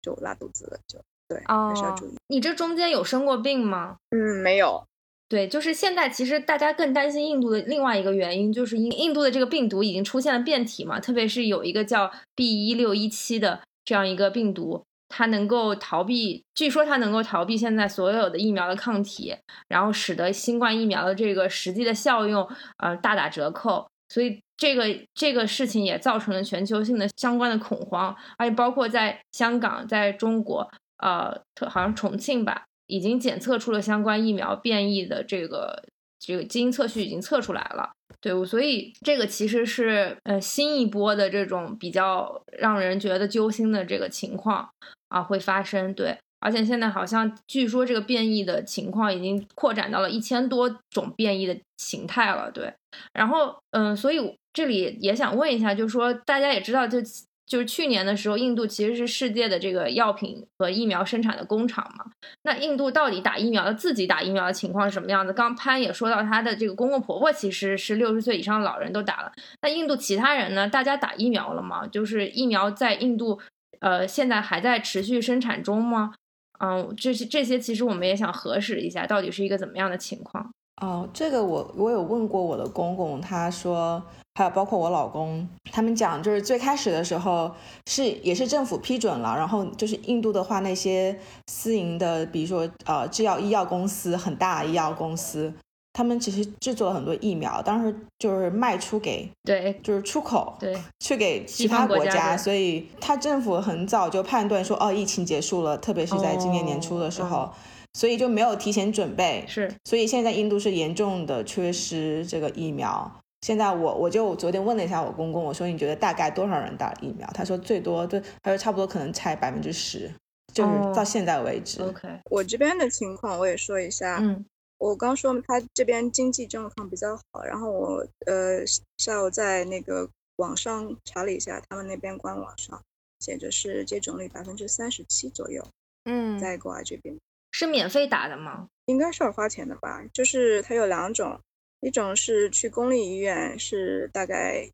[0.00, 2.14] 就拉肚子了，就对，还是要注意。
[2.26, 3.98] 你这中间有生过病吗？
[4.10, 4.84] 嗯，没有。
[5.32, 19.34] 对，就是现在，其实大家更担心印度的另外一个原因，就是印印度的这个病毒已经出现了变体嘛，特别是有一个叫 B 一六一七的这样一个病毒，它能够逃避，据说它能够逃避现在所有的疫苗的抗体，
[19.68, 31.40] 然后使得新冠疫苗的这个实际的效用呃大打折扣，所以这个这个事情也造成了全球性的相关的恐慌，而且包括在香港，在中国，呃，
[31.70, 32.66] 好像重庆吧。
[32.92, 35.82] 已经检测出了相关疫苗变异的这个
[36.18, 44.68] 这个基因测序已经测出来了，对，所以这个其实是呃新一波的这种比较让人觉得揪心的这个情况
[45.08, 52.74] 啊会发生，对，而且现在好像据说这个变异的情况已经扩展到了一千多种变异的形态了，对，
[53.14, 56.98] 然后嗯，所以这里也想问一下，就是说大家也知道就。
[57.46, 62.06] 就是去年的时候，印度其实是世界的这个药品和疫苗生产的工厂嘛。
[62.44, 65.32] 那印度到底打疫苗的自己打疫苗的情况是什么样子？
[65.32, 69.32] 刚潘也说到，他的这个公公婆婆其实是六十岁以上老人都打了。
[69.60, 70.68] 那印度其他人呢？
[70.68, 71.86] 大家打疫苗了吗？
[71.86, 73.38] 就是疫苗在印度，
[73.80, 76.14] 呃，现在还在持续生产中吗？
[76.60, 80.52] 嗯，这些这些其实我们也想核实一下，到底是一个怎么样的情况。
[80.82, 84.02] 哦，这个我我有问过我的公公，他说。
[84.34, 87.52] 还有包括我老公，他们讲就是最开始的时候
[87.86, 91.14] 是也是政府批准了，然后就是印度的话那些
[91.48, 95.52] 私营的，比如说呃制药医药公司很大医药公司，
[95.92, 107.50] 他们其实制作了很多疫苗，当时就是卖出给对，就是出口对去给其他国家，所以他政府很早就判断说哦疫情结束了，特别是在今年年初的时候，
[107.94, 113.10] 所以就没有提前准备，是，所以现在印度是严重的缺失这个疫苗。
[113.42, 117.28] 现在我我就昨天问了一下我公公，我说你觉得大概多少人打疫苗？
[117.34, 120.08] 他说最多对，他说差不多可能才百分之十，
[120.54, 121.82] 就是到现在为止。
[121.82, 124.18] OK，我这边的情况我也说一下。
[124.20, 124.44] 嗯，
[124.78, 128.64] 我刚说他这边经济状况比较好，然后我呃
[128.96, 132.80] 下午在那个网上查了一下，他们那边官网上
[133.18, 135.66] 写着是接种率百分之三十七左右。
[136.04, 137.16] 嗯，在国外这边
[137.52, 138.66] 是免费打的吗？
[138.86, 140.02] 应该是要花钱的吧？
[140.12, 141.38] 就是它有两种。
[141.84, 144.70] 一种是去公立医院，是大概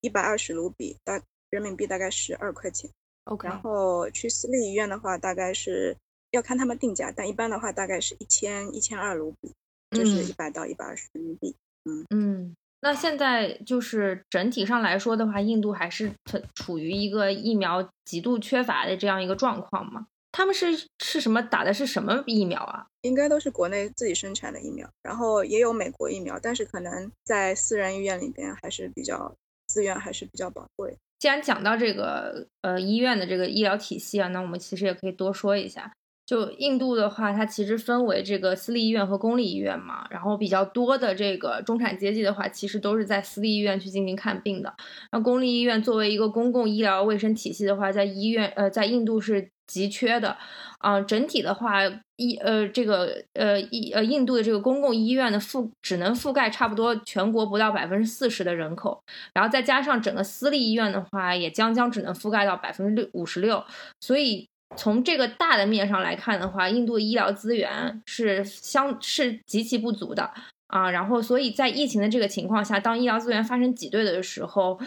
[0.00, 2.90] 一百二十卢比，大人民币大概十二块钱。
[3.24, 3.46] OK。
[3.46, 5.94] 然后去私立医院的话，大概是
[6.30, 9.52] 要看他们定价，但一般的话大概是一千一千二卢比，
[9.90, 11.54] 就是一百到一百二十人民币。
[11.84, 12.56] 嗯嗯。
[12.80, 16.10] 那现在就是整体上来说的话，印度还是
[16.54, 20.06] 处于一个疫苗极度缺乏的这样一个状况吗？
[20.32, 22.86] 他们是是什么打的是什么疫苗啊？
[23.02, 29.32] 应该都是国内自己生产的疫苗，然后也有美国疫苗，但是可能在私人医院里边还是比较
[29.66, 30.96] 资源还是比较宝贵。
[31.18, 35.92] 既然讲到这个呃医院的这个医疗体系啊，那我们其实也可以多说一下。
[36.32, 44.72] 就印度的话，它其实分为这个私立医院和公立医院嘛，然后比较多的这个中产阶级的话，其实都是在私立医院去进行看病的。
[45.10, 50.38] 那公立医院作为一个公共医疗卫生体系的话，在医院呃，在印度是急缺的。
[50.78, 51.82] 啊，整体的话，
[52.16, 59.02] 医呃这个呃印呃印度的这个公共医院的覆只能覆盖差不多全国不到百分之四十的人口，
[59.34, 63.62] 然后再加上整个私立医院的话，也将将只能覆盖到百分之六五十六，
[64.00, 64.48] 所以。
[64.76, 70.32] 从这个大的面上来看的话，印度医疗资源是相是极其不足的
[70.68, 70.90] 啊。
[70.90, 74.80] 然后，所以在疫情的这个情况下，当医疗资源发生挤兑的时候，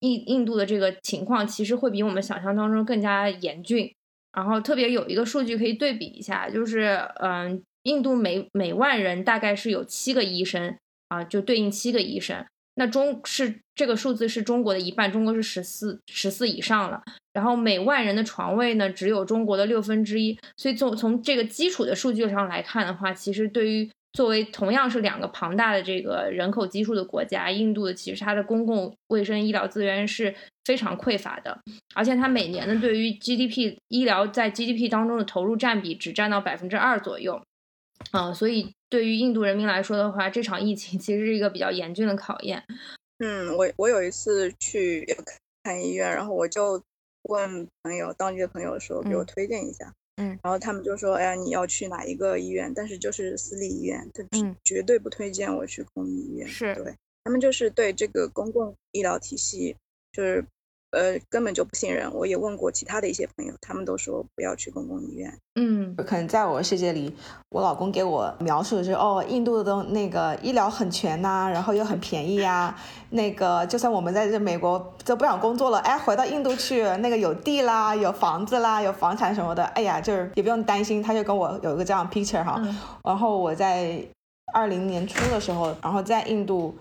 [0.00, 3.92] 印印度的这个情况其实会比我们想象当中更加严峻。
[4.32, 10.76] 然后，特别有一个数据可以对比一下，就是嗯，印度每每万人大概是有七个医生
[11.08, 12.44] 啊，就对应七个医生。
[12.74, 17.02] 那中是这个数字是中国的一半，中国是十四十四以上了。
[17.34, 20.38] 然后每万人的床位呢，只有中国的六分之一。
[20.56, 31.58] 所以从从这个基础的数据上来看的话，其实对于作为同样是两个庞大的这个人口基数的国家，印度的其实它的公共卫生医疗资源是非常匮乏的，
[31.94, 37.42] 而且它每年的对于 GDP 医疗在 GDP 当中的投入占比只占到百分之二左右。
[38.12, 42.62] 啊，所以对于印度人民来说的话，这场疫情其实是一个比较严峻的考验。
[43.18, 45.06] 嗯，我我有一次去
[45.62, 46.80] 看医院，然后我就
[47.24, 52.72] 问朋友，当地的朋友说给我推荐一下，嗯，然后他们就说，哎呀，你要去哪一个医院？
[52.74, 54.22] 但是就是私立医院，他
[54.64, 56.48] 绝对不推荐我去公立医院。
[56.48, 59.76] 是对，他们就是对这个公共医疗体系
[60.12, 60.44] 就是。
[60.94, 62.12] 呃，根本就不信任。
[62.14, 65.36] 我也问过其他的一些朋友，他们都说不要去公共医院。
[65.56, 67.14] 嗯，可能在我的世界里，
[67.50, 72.74] 我老公给我描述的是，哦，印度的东那个医疗很全呐，然后又很便宜呀。
[73.10, 81.02] 那个就算我们在这美国就不想工作了，哎，回到印度去，那个有地啦，有房子啦，有房产什么的，哎呀，就是也不用担心。
[81.02, 82.60] 他就跟我有一个这样 picture 哈。
[83.02, 84.00] 然后我在
[84.52, 86.74] 二零年初的时候，然后在印度。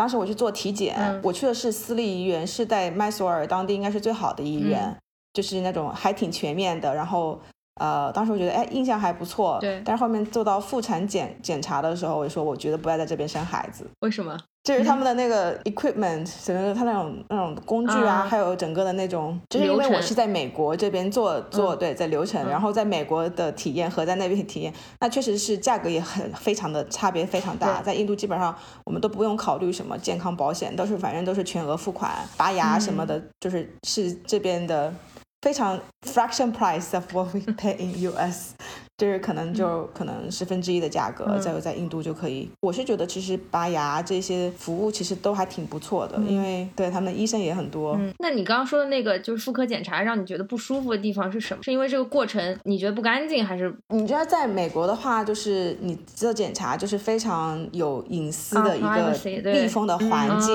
[0.00, 4.96] 当时我去做体检，我去的是私立医院，是在麦索尔当地应该是最好的医院，
[5.34, 6.94] 就是那种还挺全面的。
[6.94, 7.38] 然后，
[7.80, 9.58] 呃，当时我觉得哎，印象还不错。
[9.58, 9.80] 对。
[9.84, 13.86] 但是后面做到妇产检检查的时候，我就说我觉得不要在这边生孩子。
[14.00, 14.38] 为什么？
[14.62, 27.80] 就是他们的那个 equipment，整个他那种那种工具啊，还有整个的那种，就是因为我是在美国这边做做对，在流程，然后在美国的体验和在那边体验，那确实是价格也很非常的差别非常大。
[27.80, 34.92] 在印度基本上我们都不用考虑什么健康保险，都是反正都是全额付款，拔牙什么的，就是是这边的
[35.42, 38.54] 非常 fraction price of what we pay in US。
[39.00, 42.46] 就是可能就可能十分之一的价格，在在印度就可以。
[42.60, 47.94] 我是觉得其实拔牙这些服务其实都还挺不错的，因为对他们医生也很多。
[47.94, 51.62] 嗯那你刚刚说的那个就是妇科检查，让你觉得不舒服的地方是什么？
[51.62, 59.16] 是因为这个过程你觉得不干净，还是你知道在美国的话，就是你做检查就是非常有隐私的一个
[59.50, 60.54] 密封的环境，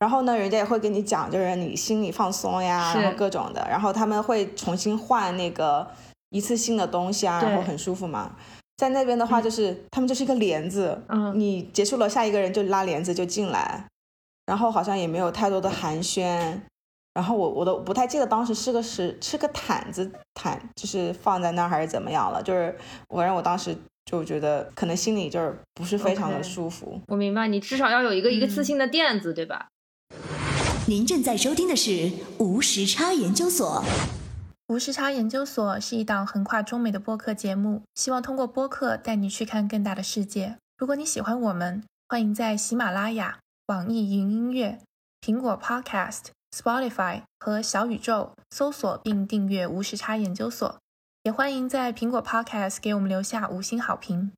[0.00, 5.86] 然后呢，人家也会跟你讲，就是你心里放松呀，然后各种的，然后他们会重新换那个。
[6.30, 8.36] 一次性的东西啊，然后很舒服嘛。
[8.76, 13.86] 在那边的话，就是他们就是一个帘子，嗯，你结束了，下一个人就拉帘子就进来，
[14.44, 16.60] 然后好像也没有太多的寒暄。
[17.14, 22.42] 然后我我都不太记得当时是个是是个毯子毯，就是放在那儿还是怎么样了。
[22.42, 22.76] 就是
[23.08, 27.00] 我让我当时就觉得可能心里就是不是非常的舒服。
[27.08, 29.68] 我明白，你至少要有一个一次性的垫子，对吧？
[30.86, 33.82] 您正在收听的是无时差研究所。
[34.68, 40.56] 无时差研究所是一档横跨中美的播客节目，希望通过播客带你去看更大的世界。
[40.76, 44.80] 如果你喜欢我们，欢迎在喜马拉雅、网易云音乐、
[45.20, 50.76] 苹果 Podcast、Spotify 和小宇宙搜索并订阅无时差研究所。
[51.22, 54.32] 也欢迎在苹果 Podcast 给我们留下五星好评。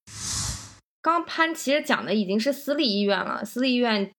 [1.01, 4.12] 刚潘其实讲的已经是私立医院了，私立医院。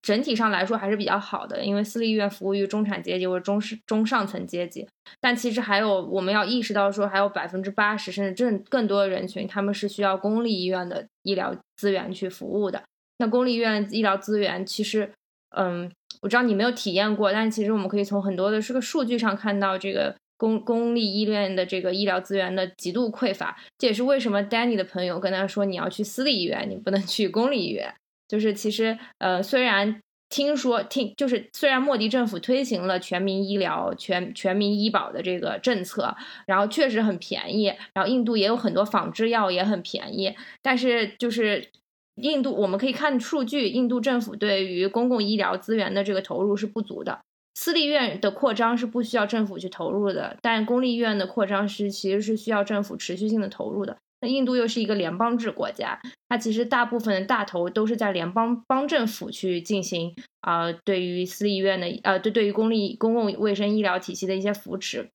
[0.00, 4.86] 整体上来说还是比较好的，因为私立医院服务于中产阶级或者中中上层阶级。
[5.20, 12.82] 但其实还有我们要意识到，说还有百分之八十甚至更更多的人群，他们是需要公立医院的医疗资源去服务的。
[13.18, 15.12] 那公立医院医疗资源其实，
[15.56, 15.90] 嗯，
[16.22, 23.56] 我知道你没有体验过，但其实我们可以从很多的这个数据上看到，这个公公立医院的这个医疗资源的极度匮乏。
[23.78, 27.94] 这也是为什么 Danny 的朋友跟他说，你要去私立医院，你不能去公立医院。
[28.32, 36.16] 就是其实，呃，虽然听说听，就是虽然莫迪政府推行了全民医疗、全全民医保的这个政策，
[36.46, 41.68] 然后确实很便宜，然后印度也有很多仿制药也很便宜，但是就是
[42.14, 47.20] 印度我们可以看数据，印度政府对于公共医疗资源的这个投入是不足的。
[47.54, 53.98] 私立院的扩张是不需要政府去投入的，但公立医院的扩张是其实是需要政府持续性的投入的。
[54.22, 65.10] 那印度又是一个联邦制国家，它其实大部分的大头都是在联邦邦政府去进行啊，对于私立医院的呃，对对于公立公共卫生医疗体系的一些扶持。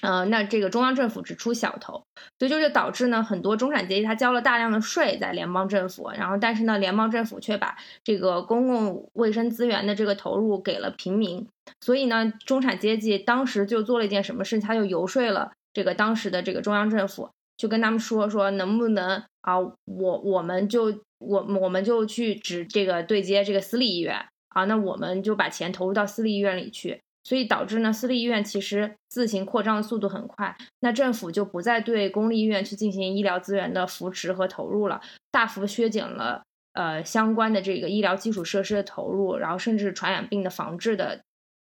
[0.00, 2.04] 呃，那这个中央政府只出小头，
[2.38, 11.48] 所以就是导致呢，很多中产阶级他交了大量的税在联邦政府，然后但是呢，联邦政府却把这个公共卫生资源的这个投入给了平民，
[11.80, 20.84] 所以呢，中产阶级当时就做了一件什么事，他就游说了这个当时的这个中央政府，就跟他们说说能不能啊，我我们就
[21.18, 24.16] 我我们就去指这个对接这个私立医院
[24.48, 26.98] 啊，那我们就把钱投入到私立医院里去。
[27.24, 34.98] 所以导致呢，私立医院其实自行扩张的速度很快，那政府就不再对公立医院去进行医疗资源的扶持和投入了，
[35.30, 36.42] 大幅削减了
[36.72, 41.20] 呃相关的这个医疗基础设施的投入，然后甚至传染病的防治的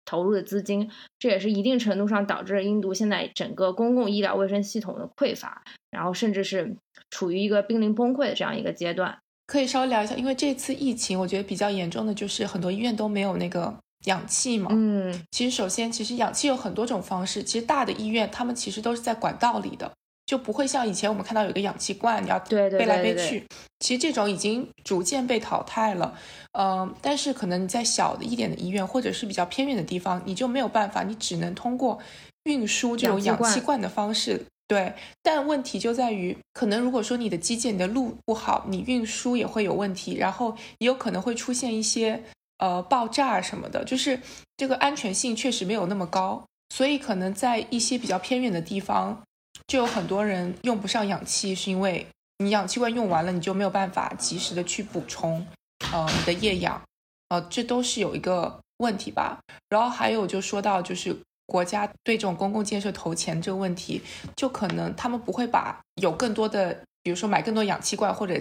[0.05, 6.76] 投入的资金，这也是一定程度上导致了印度现在整个公共医疗卫生系统的匮乏，然后甚至是
[7.11, 9.18] 处于一个濒临崩溃的这样一个阶段。
[9.46, 13.74] 可以稍微聊一下，因为这次疫情，我觉得比较严重的就是很多医院都没有那个。
[14.07, 17.40] 氧气嘛，嗯，其实首先，其实氧气有很多种方式。
[17.40, 19.92] 其实大的医院，他们其实都是在管道里的，
[20.27, 23.45] 就不会像以前我们看到有个氧气罐，你要背来背去。
[23.81, 26.14] 其实这种已经逐渐被淘汰了。
[26.59, 31.99] 嗯，但是可能你在小的一点的医院，或者是比较偏远的地方，你就没有办法，你只能通过
[32.45, 34.45] 运输这种氧气罐的方式。
[34.68, 42.23] 对，但问题就在于，可能如果说你的基建、你的路不好，你运输也会有问题，然后也有可能会出现一些。
[42.59, 44.20] 呃，爆炸什么的，就是
[44.57, 49.20] 这个安全性确实没有那么高，所以可能在一些比较偏远的地方，
[49.66, 52.06] 就有很多人用不上氧气，是因为
[52.38, 55.46] 你氧气罐用完了，你就没有办法及时的去补充，
[55.92, 56.80] 呃，你的液氧，
[57.28, 59.40] 呃，这都是有一个问题吧。
[59.68, 64.02] 然后还有就说到，就是国家对这种公共建设投钱这个问题，
[64.36, 68.40] 就可能他们不会把有更多的，比如说买更多氧气罐或者。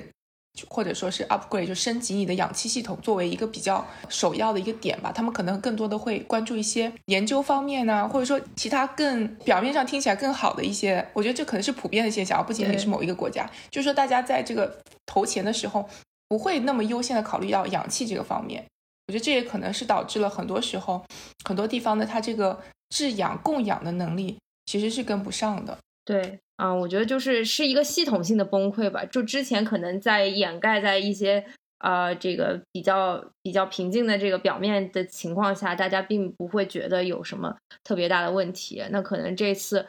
[0.70, 15.88] 或者说是 upgrade 就升级你的氧气系统作为一个比较首要的一个点吧，他们可能更多的会关注一些研究方面呢，或者说其他更表面上听起来更好的一些，我觉得这可能是普遍的现象，不仅仅是某一个国家，就是说大家在这个投钱的时候
[16.28, 18.66] 不会那么优先的考虑到氧气这个方面，
[19.08, 21.04] 我觉得这也可能是导致了很多时候
[21.45, 25.78] 很多地方的它这个制氧供氧的能力其实是跟不上的。
[26.04, 26.39] 对。
[26.62, 29.03] 啊，我觉得就是是一个系统性的崩溃吧。
[29.05, 31.43] 就之前可能在掩盖在一些
[31.80, 38.84] 啊这个比较比较平静的这个表面的情况下，大家并不会觉得有什么特别大的问题。
[38.91, 39.88] 那可能这次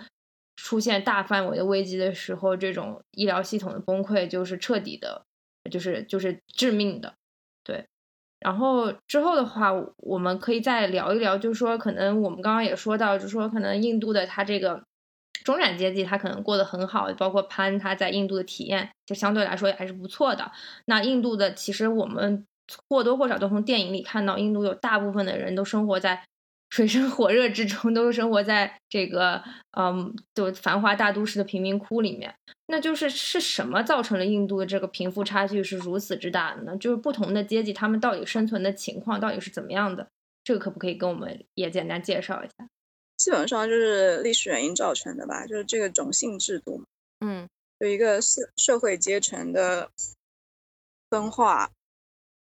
[0.56, 5.20] 出现大范围的危机的时候，这种医疗系统的崩溃就是彻底的，
[5.70, 7.12] 就是就是致命的。
[7.62, 7.84] 对，
[8.40, 14.82] 然后之后的话，我们可以再聊一聊，就是说可能我们刚刚也说到，就是说可能印度的它这个。
[15.44, 20.50] 中产阶级他可能过得很好，包括潘他在印度的体验就相对来说也还是不错的。
[20.86, 22.44] 那印度的其实我们
[22.88, 26.22] 或多或少都从电影里看到，印度有大部分的人都生活在
[26.70, 29.42] 水深火热之中，都生活在这个
[29.76, 32.34] 嗯，就繁华大都市的贫民窟里面。
[32.68, 36.74] 那就是是什么造成了印度的这个贫富差距是如此之大的呢？
[36.78, 40.06] 就是不同的阶级他们到底生存的情况到底是怎么样的？
[40.42, 42.66] 这个可不可以跟我们也简单介绍一下？
[43.22, 46.82] 基本上就是历史原因造成的吧，就是这个种姓制度，
[47.20, 47.48] 嗯，
[47.78, 49.88] 有一个社社会阶层的
[51.08, 51.70] 分化，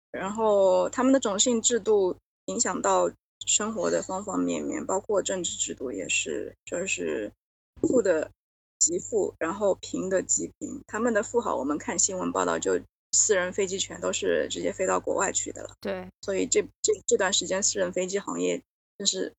[0.09, 3.11] 然后他们的种姓制度影响到
[3.45, 7.31] 生活的方方面面，包括政治制度也是，就是
[7.79, 8.31] 富的
[8.79, 10.81] 极富，然后贫的极贫。
[10.87, 15.75] 他们的富豪，我们看新闻报道，就私人飞机全都是直接飞到国外去的了。
[15.79, 18.59] 对，所以这这这段时间，私人飞机行业
[18.97, 19.31] 真是。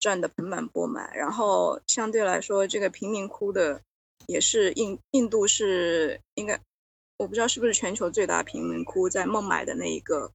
[0.00, 3.80] 赚的盆满钵满，然后相对来说，这个贫民窟的
[4.26, 6.60] 也是印印度是应该，
[7.16, 10.30] 我不知道是不是全球最大贫民窟，在孟买的那一个，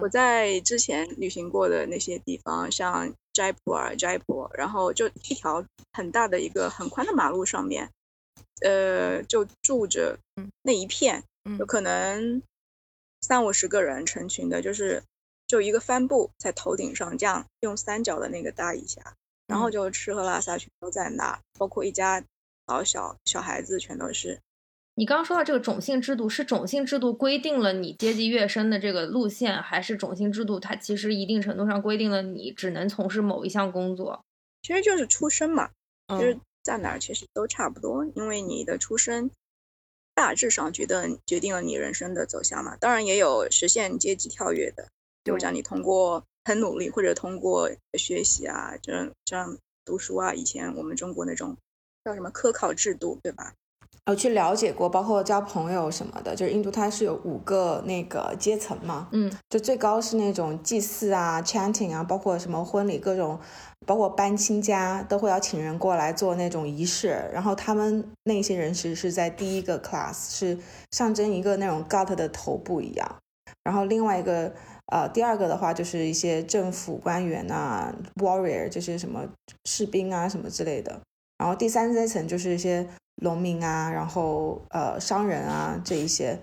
[0.00, 7.90] 我在之前旅行过的那些地方，像斋普尔、斋普，然后就一条很大的一个很宽的马路上面，
[8.62, 10.18] 呃，就住着
[10.62, 11.24] 那一片，
[11.58, 12.42] 有可能
[13.22, 15.02] 三五十个人成群的，就是。
[15.48, 19.14] 就一个帆布在头顶上，这样用三角的那个搭一下，
[19.46, 22.22] 然后就吃喝拉撒全都在那，包括一家
[22.66, 24.38] 老小小孩子全都是。
[24.94, 34.22] 你刚刚说到这个种姓制度，是种姓制度规定了你阶级跃升的这个路线，还是种姓制度它其实一定程度上规定了你只能从事某一项工作？
[34.60, 35.70] 其实就是出身嘛，
[36.08, 39.30] 就是在哪儿其实都差不多，因为你的出身
[40.14, 42.76] 大致上决定决定了你人生的走向嘛。
[42.76, 44.88] 当然也有实现阶级跳跃的。
[45.28, 51.56] 就讲你通过很努力，或者通过学习啊，这样这样读书啊，以前我们中国那种
[52.04, 53.52] 叫什么科考制度，对吧？
[54.06, 63.38] 我去了解过，包括交朋友什么的，就是印度它是有五个那个阶层嘛，嗯，就最高是那种祭祀啊、chanting 啊，包括什么婚礼各种，
[63.86, 70.58] 包括搬亲家都会要请人过来做那种仪式，然后他们那些人其实是在第一个 class，是
[70.90, 73.16] 象征一个那种 god 的头部一样，
[73.62, 74.54] 然后另外一个
[74.92, 79.26] 呃第二个的话就是一些政府官员啊，warrior 就是什么
[79.64, 81.00] 士兵啊什么之类的，
[81.38, 82.88] 然后第三阶层就是一些。
[83.20, 86.38] 农民啊，然后呃商人啊这一些，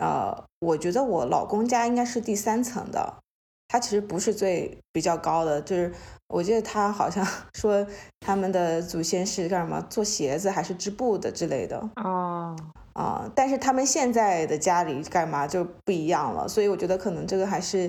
[0.00, 3.20] 呃，我觉得我老公家应该是第三层的，
[3.68, 5.94] 他其实不是最比较高的，就是
[6.26, 7.24] 我记得他好像
[7.54, 7.86] 说
[8.18, 12.56] 他们的祖先是干什么做鞋子还是织布的之类的哦。
[12.98, 17.88] 啊，但是他们现在的家里干嘛就不一样了，所以我觉得可能这个还是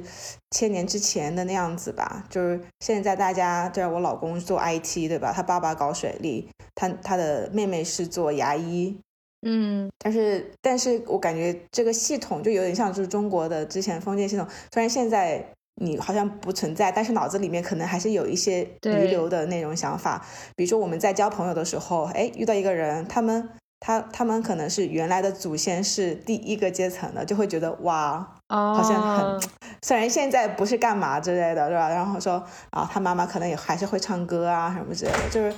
[0.52, 2.24] 千年之前的那样子吧。
[2.30, 5.34] 就是现在大家，就是我老公做 IT 对吧？
[5.36, 8.96] 他爸爸搞水利，他他的妹妹是做牙医，
[9.42, 15.44] 嗯，但是但是我感觉这个系统就有点像就是中国的之前封建系统，虽然现在
[15.82, 20.24] 你好像不存在，但是脑子里面可能还是有一些遗留的那种想法。
[20.56, 23.50] 比如说我们在交朋友的时候，哎，遇到一个人，他们。
[23.82, 29.50] 他他们可能是原来的祖先是第一个阶层的，就会觉得哇，好像很，
[29.82, 31.88] 虽然现在不是干嘛之类的，对吧？
[31.90, 35.56] 然后说啊，他妈妈可能也还是会唱歌啊什么之类的，就是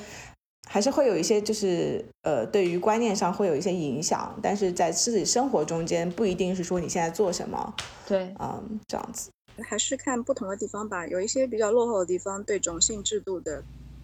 [0.69, 7.73] 还是会有一些就是呃，对于观念上会有一些影响，但是在自己生活中间不一定是说你现在做什么，
[8.07, 9.31] 对，嗯，这样子，
[9.63, 11.07] 还是看不同的地方吧。
[11.07, 13.63] 有一些比较落后的地方，对种姓制度的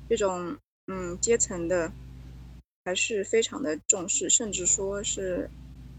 [0.09, 0.57] 这种
[0.88, 1.91] 嗯阶层的。
[2.88, 5.49] 还是非常的重视，甚至说是，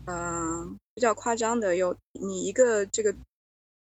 [0.06, 3.14] 嗯，比较夸张的，有你一个这个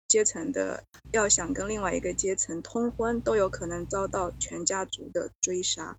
[0.10, 0.84] 阶层的，
[1.14, 5.96] 要想跟另外一个阶层通婚，都有可能遭到全家族的追杀。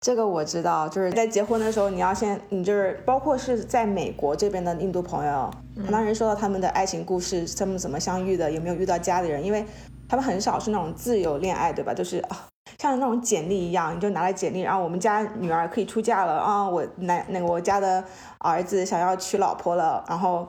[0.00, 5.50] 这个我知道，就是在结婚的时候，你要先，你就是包括是在美国这边的印度朋友，
[5.84, 9.66] 他当时说到他们的爱情故事，他们怎么相遇的，有没有遇到家里人，因为
[10.08, 11.92] 他们很少是那种自由恋爱，对吧？
[11.92, 12.48] 就是啊。
[12.78, 16.68] 像那种简历一样，你就拿来简历，然后我们家女儿可以出嫁了啊！
[16.68, 18.02] 我那那个我家的
[18.38, 20.48] 儿子想要娶老婆了，然后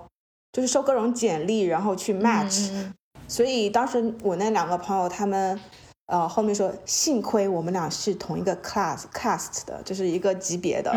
[0.54, 2.72] 就是收各种简历，然后去 match。
[3.28, 5.60] 所以当时我那两个朋友他们，
[6.06, 10.92] 呃，后面说幸亏我们俩是同一个 class cast 的，就是一个级别的，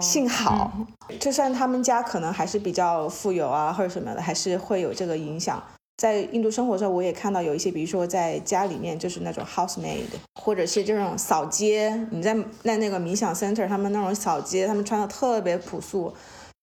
[0.00, 0.72] 幸好，
[1.18, 5.62] 就算他们家可能还是比较富有啊，或者什么的，还是会有这个影响。
[6.00, 10.06] 在印度生活的时候，我也看到有一些，比如说在家里面就是那种 housemaid，
[10.40, 11.94] 或者是这种扫街。
[12.10, 16.10] 你在在那个冥想 center，他们那种扫街，他们穿的特别朴素。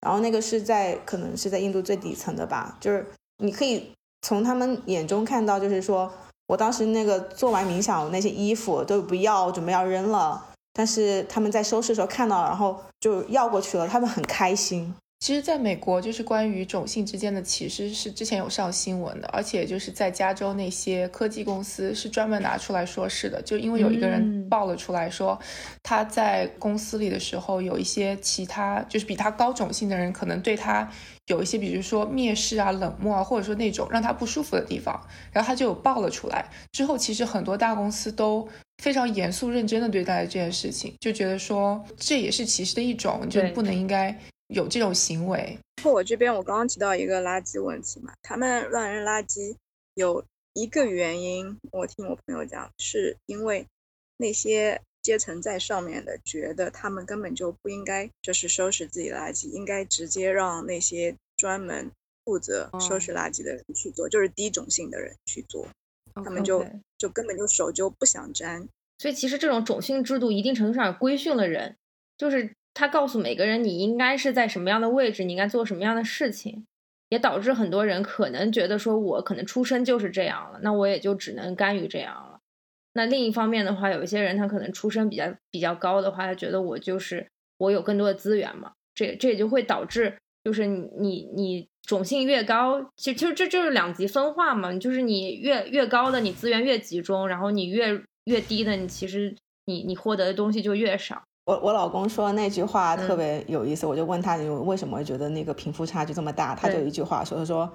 [0.01, 3.05] 然后那个是在可能是在印度最底层的吧，就是
[3.37, 3.91] 你可以
[4.23, 6.11] 从他们眼中看到，就是说
[6.47, 14.95] 我当时那个做完冥想那些衣服都不要，准备要扔了，但是他们在收拾的时候看到，然后就要过去了，他们很开心。
[15.19, 25.37] 其实，在美国，就是关于种姓之间的歧视是之前有上新闻的，而且就是在加州那些科技公司是专门拿出来说事的，就因为有一个人爆了出来说，
[25.81, 30.87] 他在公司里的时候有一些其他就是比他高种姓的人可能对他
[31.25, 35.01] 有一些，比如说蔑视啊、冷漠啊，或者说那种让他不舒服的地方，
[35.33, 36.45] 然后他就有爆了出来。
[36.71, 38.47] 之后，其实很多大公司都
[38.83, 44.15] 非常严肃认真的对待这件事情，就觉得说这也是歧视的一种，就不能应该。
[44.47, 45.57] 有这种行为。
[45.83, 49.55] 我这边我刚刚提到一个垃圾问题嘛，他们乱扔垃圾
[49.93, 50.23] 有
[50.53, 53.65] 一个原因，我听我朋友讲，是因为
[54.17, 61.89] 那些阶层在上面的觉得他们根本就不应该就是收拾自己垃圾，应该直接让那些专门
[62.25, 65.67] 负责收拾垃圾的人去做，就是低种姓的人去做，
[66.15, 66.65] 他们就
[66.97, 68.67] 就根本就手就不想沾。
[68.97, 71.75] 所以其实这种种姓制度一定程度上规训了人，
[72.17, 72.51] 就是。
[72.77, 76.63] 他告诉每个人你应该是在什么样的位置，你应该做什么样的事情，
[77.09, 82.37] 也导致很多人可能觉得说，我可能出生就是这样了，那我也就只能甘于这样了。
[82.93, 87.25] 那另一方面的话，有一些人他可能出身比较比较高的话，他觉得我就是
[87.57, 101.23] 我有更多的资源嘛，这这也就会导致就是你你你种姓越高，其实其实这就是两极分化嘛，就是你越越高的你资源越集中，然后你越越低的你其实你你获得的东西就越少。
[101.47, 106.53] 我我老公说那句话特别有意思，我就问他你为什么会觉得那个贫富差距这么大？
[106.53, 107.71] 他就一句话说：“他说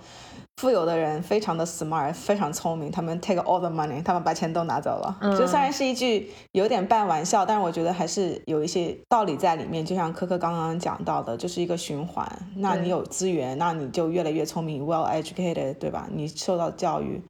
[0.59, 9.83] 富有的人非常的 smart，非常聪明，他们 take all the money，他们把钱都拿走了。”就虽然是一句有点半玩笑，但是我觉得还是有一些道理在里面。
[9.83, 12.31] 就像科科刚刚讲到的，就是一个循环。
[12.57, 16.07] 那你有资源，那你就越来越聪明，well educated，对吧？
[16.13, 17.23] 你受到教育，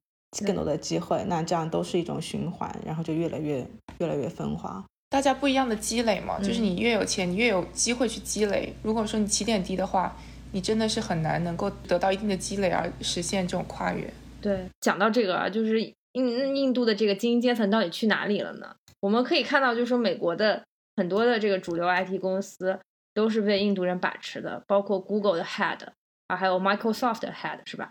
[0.45, 3.65] 更多的机会，那这样都是一种循环，然后就越来越
[3.99, 4.85] 越来越分化。
[5.13, 8.75] 大家不一样的积累嘛，就是你越有钱，你越有机会去积累。
[8.83, 10.17] 如果说你起点低的话，
[10.53, 14.11] 你真的是很难能够得到一定的积累而实现这种跨越。
[14.41, 15.83] 对，讲到这个啊，就是
[16.13, 18.75] 印印度的这个精英阶层到底去哪里了呢？
[19.01, 20.63] 我们可以看到，就是说美国的
[20.97, 22.81] 很多的这个主流 IT 公司
[23.13, 25.89] 都是被印度人把持的，包括 Google 的 Head
[26.29, 27.91] 啊，还有 Microsoft 的 Head 是吧？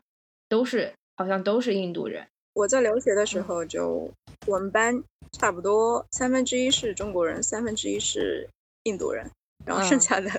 [0.50, 2.26] 都是好像都是印度人。
[2.54, 4.12] 我在留学的时候，就
[4.48, 8.50] 我们班差不多三分之一是中国人，三分之一是
[8.84, 9.30] 印度人，
[9.66, 10.30] 然后剩下的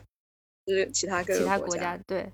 [0.66, 1.98] 是其他各个其他国家。
[2.06, 2.30] 对，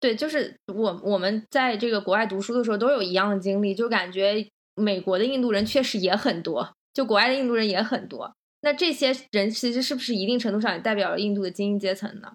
[0.00, 8.34] 对，就是我我们在这个国外读书的时候都有一样的经历，就感觉美国的印度人确实也很多，就国外的印度人也很多。
[8.62, 12.32] 那这些人其实是不是一定程度上也代表了印度的精英阶层呢？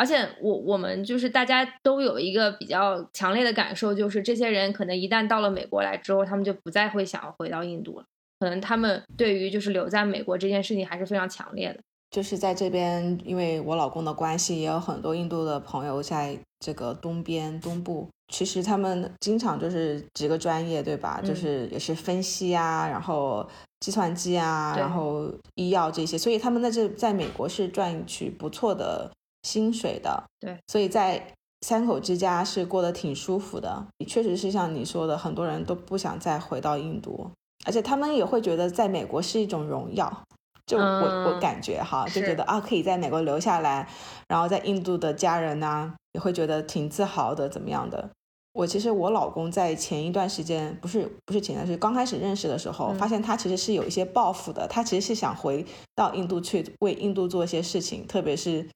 [0.00, 8.04] 而且我我们就是大家都有一个比较强烈的感受，就是这些人可能一旦到了美国来之后，他们就不再会想要回到印度了。
[8.38, 11.80] 可能他们对于就是留在美国这件事情还是非常强烈的。
[12.10, 18.08] 就是在这边，因为我老公的关系，也有很多印度的朋友在这个东边东部。
[18.32, 21.20] 其实他们经常就是几个专业，对吧？
[21.22, 23.46] 就是也是分析啊，然后
[23.80, 29.10] 计算机啊，然后医药这些，所以他们在这在美国是赚取不错的。
[29.42, 33.86] 薪水的，对，所以在三口之家是过得挺舒服的。
[34.06, 37.30] 确实是像你说的，很多人都不想再回到印度，
[37.66, 40.22] 而且他们也会觉得在美国是一种荣耀。
[40.66, 40.84] 就我
[41.26, 43.88] 我感觉哈，就觉得啊，可以在美国留下来，
[44.28, 48.08] 然后在印度的家人呢也会觉得挺自豪的，怎么样的？
[48.52, 55.66] 我其实我老公在前一段时间，不是不是前段，时间刚开始认识的时候，发现他其实是有一些抱负的，他其实是想回
[55.96, 58.68] 到印度去为印度做一些事情，特别是。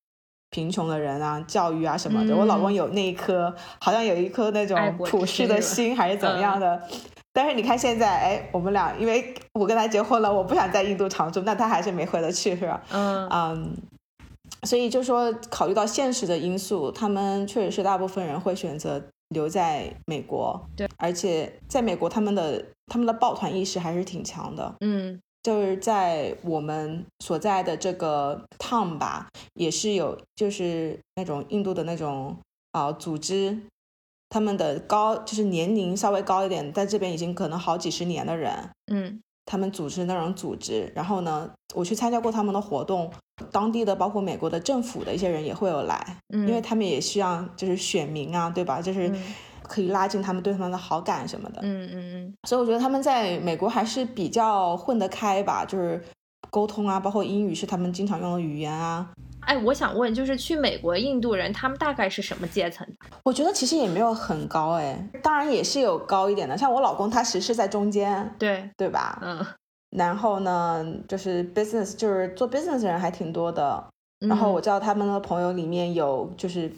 [0.54, 6.80] 贫穷的人啊，教育啊什么的，我老公有那一颗，好像有一颗那种普世的心，还是怎么样的。
[7.32, 12.80] 但是你看现在，哎，我们俩，因为我跟他结婚了，我不想在印度常住，那他还是没回得去，是吧？
[12.92, 13.76] 嗯嗯。
[14.62, 20.64] 所以就说，考虑到现实的因素，他们确实是大部分人会选择留在美国。
[20.76, 24.72] 对，而且在美国，他们的他们的抱团意识还是挺强的。
[24.80, 25.20] 嗯。
[25.44, 32.34] 就是在我们所在的这个 town 吧，也是有就是那种印度的那种
[32.72, 33.58] 啊组织，
[34.30, 43.12] 他们的高就是年龄稍微高一点，在这边已经可能好几十年的人，嗯，他们组织那种组织，然后呢，我去参加过他们的活动，
[43.52, 48.80] 当地的包括美国的政府的一些人也会有来，嗯，因为他们也需要就是选民啊，对吧？
[48.80, 49.12] 就是。
[49.64, 56.00] 可以拉近他们对他们的好感什么的，嗯嗯嗯，所以我觉得他们在美国还是比较混得开吧，就是
[56.50, 59.10] 沟通啊，包括英语是他们经常用的语言啊。
[59.40, 62.86] 哎，我想问，就是去美国印度人他们大概是什么阶层？
[63.24, 68.70] 我觉得其实也没有很高哎，当然也是有高一点的，像我老公他其实是在中间，对。
[68.78, 69.18] 对吧？
[69.20, 69.44] 嗯，
[69.90, 73.84] 然后呢，就是 business 就是做 business 的人还挺多的，
[74.20, 76.72] 然后我知道他们的朋友里面有就是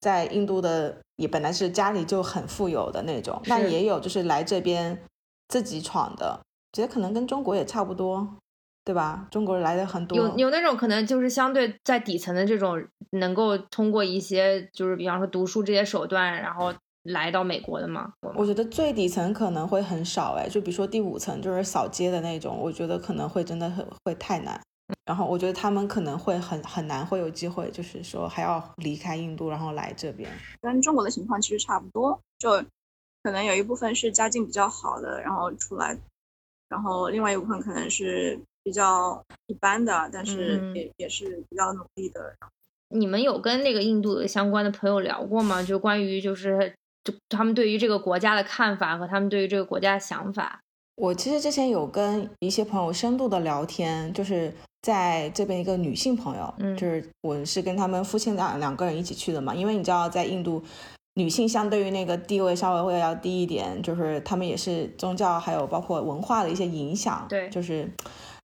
[0.00, 0.98] 在印度的。
[1.18, 4.96] 也本来是家里就很富有的那种，那也有就是来这边
[5.48, 6.40] 自己闯的，
[6.72, 8.36] 觉得可能跟中国也差不多，
[8.84, 9.26] 对吧？
[9.28, 12.80] 中国人来的很多，有有那种可能就是相对在底层的这种，
[13.10, 16.72] 能够通过一些就是比方说读书这些手段，然后
[17.02, 18.12] 来到美国的吗？
[18.36, 24.62] 我觉得最底层可能会很少，哎，就比如说第五层就是扫街的那种，我觉得可能会真的很会太难。
[25.04, 30.30] 然后我觉得他们可能会很很难会有机会，就是说还要离开印度，然后来这边。
[30.60, 32.50] 跟中国的情况其实差不多，就
[33.22, 35.96] 可能有一部分是家境比较好的，然后出来，
[36.68, 42.34] 然后另外一部分可能是比较一般的，但是也也是比较努力的。
[42.90, 45.62] 你们有跟那个印度的相关的朋友聊过吗？
[45.62, 46.74] 就关于就是
[47.04, 50.60] 就他们对于这个国家的看法和他们对于这个国家的想法。
[50.96, 54.52] 我其实之前有跟一些朋友深度的聊天，就是
[54.88, 60.62] 在这边一个女性朋友，嗯，就是我是跟他们夫妻两两个人一起去的嘛，因为你知道在印度，
[61.16, 67.86] 女性相对于那个地位稍微会要低一点，就是他们也是宗教还有包括文化的一些影响，对，就是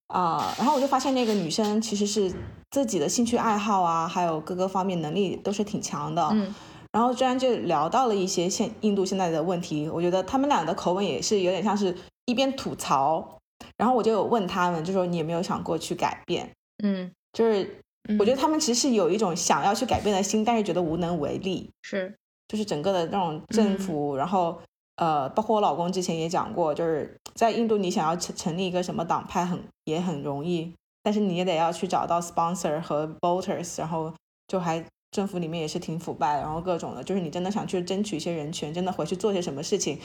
[0.08, 2.30] 啊，然后我就发现那个女生其实是
[2.72, 6.54] 自己的兴趣爱好啊，还有各个方面能力都是挺强的，嗯。
[6.92, 13.40] 然后居然就聊到了一些现印度现在的问题，我觉得他们俩的口吻也是有点像是一边吐槽，
[13.76, 16.50] 然后我就有问他们，就说你有没有想过去改变？
[16.82, 17.80] 嗯，就是
[18.18, 21.70] 我觉得他们其实是有一种想要去改变的心，但是觉得无能为力。
[21.82, 22.14] 是，
[22.48, 24.58] 就是整个的那种政府，然后
[24.96, 34.12] 呃，包括我老公之前也讲过，就是在印度你想要成成立一个什么党派很也很容易，但是你也得要去找到 sponsor 和 voters，然后
[34.48, 34.84] 就还。
[35.14, 39.96] 政府里面也是挺腐败，然后各种的，就是你真的想去争取一些人权，真的回去做些什么事情，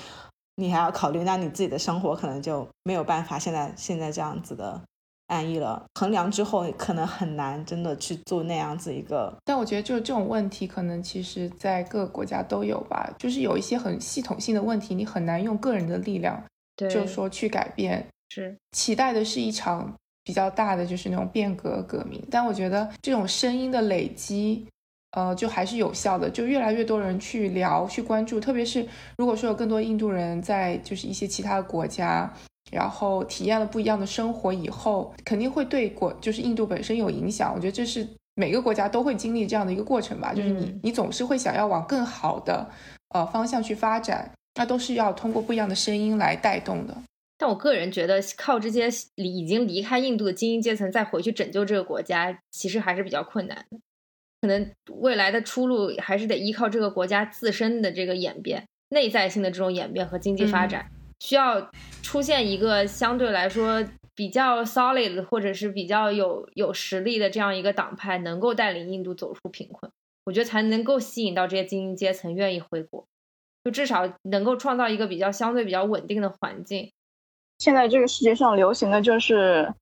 [0.59, 4.79] 你还要考虑，那你自己的生活可能就没有办法现在现在这样子的
[5.27, 5.81] 安逸了。
[5.95, 9.33] 衡量之后，可能很难真的去做那样子一个。
[9.45, 13.09] 但我觉得就是这种问题，可能其实在各个国家都有吧。
[13.17, 16.43] 就是有一些很系统性的问题，你很难用个人的力量，
[16.75, 18.05] 就是说去改变。
[18.29, 19.93] 是期待的是一场
[20.23, 22.21] 比较大的，就是那种变革革命。
[22.29, 24.67] 但我觉得这种声音的累积。
[25.11, 28.85] 呃，就还是有效的，就越来越多人去聊、去关注，特别是
[29.17, 32.31] 如果说有更多印度人在就是一些其他的国家，
[32.71, 37.51] 然后体验了不一样的生活以后，肯定会对国就是印度本身有影响。
[37.55, 42.69] 我觉得这是每个国家都会经历这样的一个过程吧，就是你你总是会想要往更好的
[43.09, 46.95] 呃方向去发展，那都是要通过不一样的声音来带动的。
[47.39, 53.79] 但我个人觉得，靠这些离已经离开印度的精英阶层再回去拯救这个国家，其实还是比较困难的。
[54.41, 61.69] 可能未来的出路还是得依靠这个国家自身的这个演变，内在性的这种演变和经济发展，需要
[62.01, 63.83] 出现一个相对来说
[64.15, 69.91] 比较 solid 或者是比较有有实力的这样一个党派，能够带领印度走出贫困，
[70.23, 73.05] 我觉得才能够吸引到这些精英阶层愿意回国，
[73.65, 76.91] 就至少能够创造一个比较相对比较稳定的环境。
[77.57, 79.73] 现在这个世界上流行的就是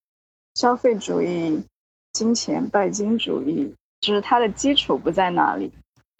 [0.56, 1.62] 消费主义、
[2.14, 3.72] 金钱拜金主义。
[4.08, 5.70] 就是它的基础不在哪里。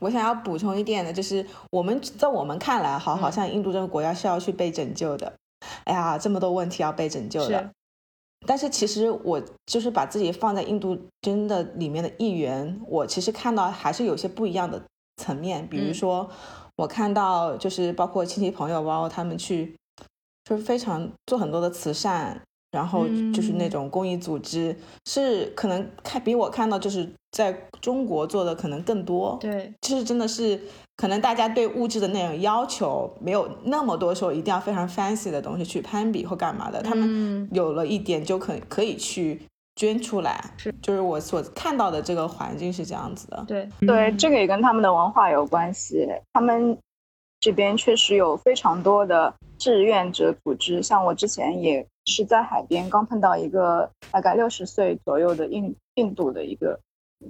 [0.04, 5.32] 我想要补充一点的，就是我们在我们看来，好，好像印度这个国家是要去被拯救的。
[5.86, 7.70] 哎呀，这么多问题要被拯救的。
[8.46, 14.84] 但是其实我就是把自己放在印度真的里面的一员，我其实看到还是有些不一样的
[15.16, 15.66] 层面。
[15.66, 16.30] 比如说，
[16.76, 19.74] 我看到就是包括亲戚朋友，包括他们去，
[20.44, 22.42] 就是非常做很多的慈善。
[22.70, 24.76] 然后就是那种公益组织，
[25.06, 29.38] 是可能看比我看到就是在中国做的可能更多。
[29.40, 30.60] 对，就是真的是
[30.96, 36.82] 可能大家对物质的那种要求没有那么多，说一定要非常 fancy 的东西去攀比或干嘛的。
[36.82, 39.40] 他们有了一点就可可以去
[39.76, 40.44] 捐出来。
[40.58, 43.46] 是，就是我所看到的这个环境是这样子的。
[43.48, 46.08] 对对，这个也跟他们的文化有关系。
[46.34, 46.76] 他们
[47.40, 51.86] 这边确实有非常多的志愿者组织，像我之前也。
[52.10, 56.80] 是在海边刚碰到一个大概六十岁左右的印印度的一个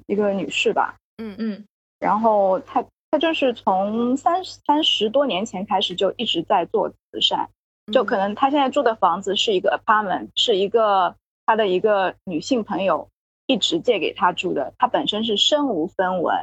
[0.07, 1.35] 一个女士吧，嗯。
[1.37, 1.65] 嗯，
[1.99, 7.49] 然后她她就是从三三十多年前开始就一直在做慈善，
[7.91, 11.15] 就可能她现在住的房子是一个 apartment，是一个
[11.45, 13.07] 她的一个女性朋友
[13.45, 16.35] 一直借给她住的，她本身是身无分文，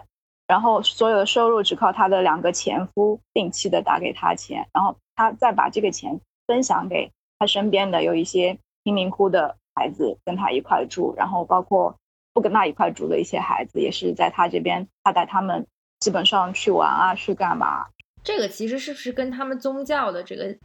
[0.46, 7.10] 然后所有的收入只靠她的两个前夫定期的打给她钱，然后她再把这个钱分享给。
[7.36, 11.96] 她身边的有一些贫民窟的孩子跟她一块住，然后包括
[12.34, 15.66] 不跟他一块住的一些孩子，也是在他这边，他带他们
[16.00, 17.86] 基本上去玩啊，去干嘛？
[18.22, 20.56] 这个其实是不是跟他们宗教的这个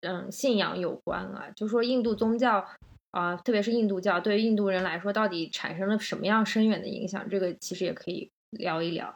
[0.00, 1.50] 嗯信仰有关啊？
[1.54, 2.64] 就说印度宗教
[3.10, 7.28] 啊，特别是印度教，对于印度人来说，到底产生了什么样深远的影响？
[7.28, 9.14] 这个其实也可以聊一聊。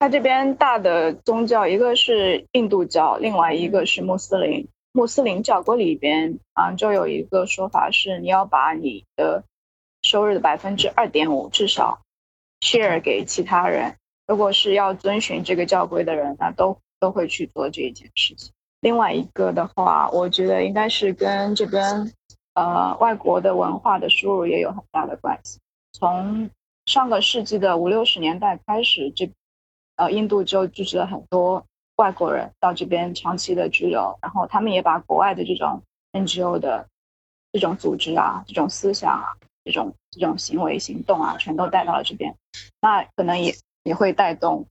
[0.00, 4.68] 他这边大的宗教，一个是印度教，另外一个是穆斯林。
[4.92, 9.44] 穆斯林教规里边啊，就有一个说法是，你要把你的
[10.08, 12.00] 收入的百分之二点五至少
[12.60, 13.94] share 给其他人。
[14.26, 18.50] 如果是要遵循这个教规的人，那都都会去做这一件事情。
[18.80, 22.10] 另外一个的话，我觉得应该是跟这边
[22.54, 25.58] 呃外国的文化的输入也有很大的关系。
[25.92, 26.48] 从
[26.86, 29.30] 上个世纪的五六十年代开始，这
[29.96, 31.62] 呃印度就聚集了很多。
[31.96, 35.82] 外国人到这边长期的居留，然后他们也把国外的这种
[36.12, 36.86] NGO 的
[37.52, 39.26] 这种组织啊、这种思想啊、
[39.70, 42.34] 这种这种行为行动啊，全都带到了这边。
[42.80, 43.54] 那可能也
[43.84, 44.66] 也会带动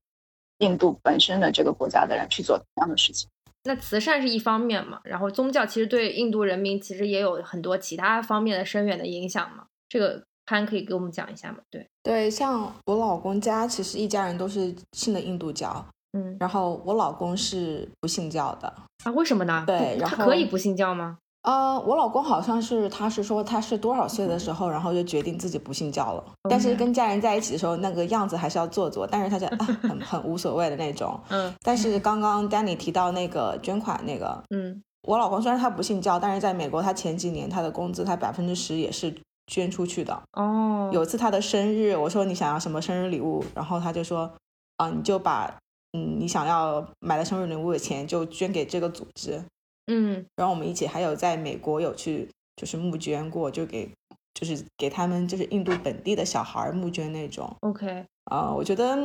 [0.60, 3.30] 印度本身的这个国家的人去做同样的事情。
[3.64, 9.66] 那慈善是一方面嘛，然后宗教其实对印度人民其实也有很多其他方面的深远的影响嘛。
[9.90, 11.58] 这个潘可以给我们讲一下吗？
[11.70, 15.86] 对对，像我老公家其实一家人都是信的印度教。
[16.14, 18.74] 嗯，然后我老公是不信教的
[19.04, 19.12] 啊？
[19.12, 19.66] 为什么呢？
[19.68, 21.18] 对，他可以不信教吗？
[21.48, 26.22] 呃，我老公好像是，他是说他是多少岁的时候，然后就决定自己不信教了。
[26.50, 29.08] 但是跟家人在一起的时候，那个样子还是要做做。
[29.08, 29.48] 但是他就
[29.88, 31.18] 很 很无所谓的那种。
[31.30, 31.56] 嗯。
[31.62, 39.16] 但是刚刚 Danny 提到那个捐款那个，嗯，我老公虽然他不信教，但是在美国，他前几年他的工资他百分之十也是
[39.48, 40.22] 捐出去的。
[40.34, 40.90] 哦。
[40.92, 44.30] 有一次他的生日，我说你想要什么生日礼物，然后他就说，
[44.76, 45.50] 啊，你就把。
[45.94, 49.42] 嗯，你想要买的生日礼物的钱就捐给这个组织，
[49.88, 53.90] 嗯，然后我们一起还有在美国有去就是募捐过，就给
[54.34, 57.56] 就是给他们就是印度本地的小孩募捐那种。
[57.62, 58.96] OK，啊，我觉得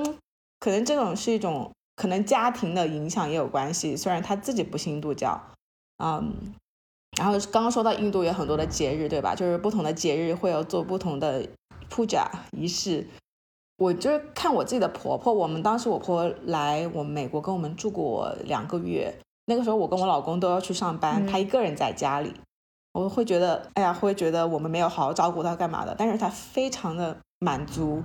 [0.61, 5.41] 可能这种是一种可能家庭的影响也有关系，虽然他自己不信印度教，
[6.03, 6.35] 嗯，
[7.16, 9.35] 然后刚刚说到印度有很多的节日，对吧？
[9.35, 11.47] 就是不同的节日会有做不同的
[11.89, 13.07] puja 仪式。
[13.78, 19.12] 我就是看我自己的婆婆，我们当时我婆婆来我们美国跟我们住过两个月，
[19.47, 22.32] 那个时候我跟我老公都要去上班，他一个人在家里，
[22.93, 28.03] 我会觉得，哎呀，会觉得我们没有好好照顾他干嘛的，但是他非常的满足。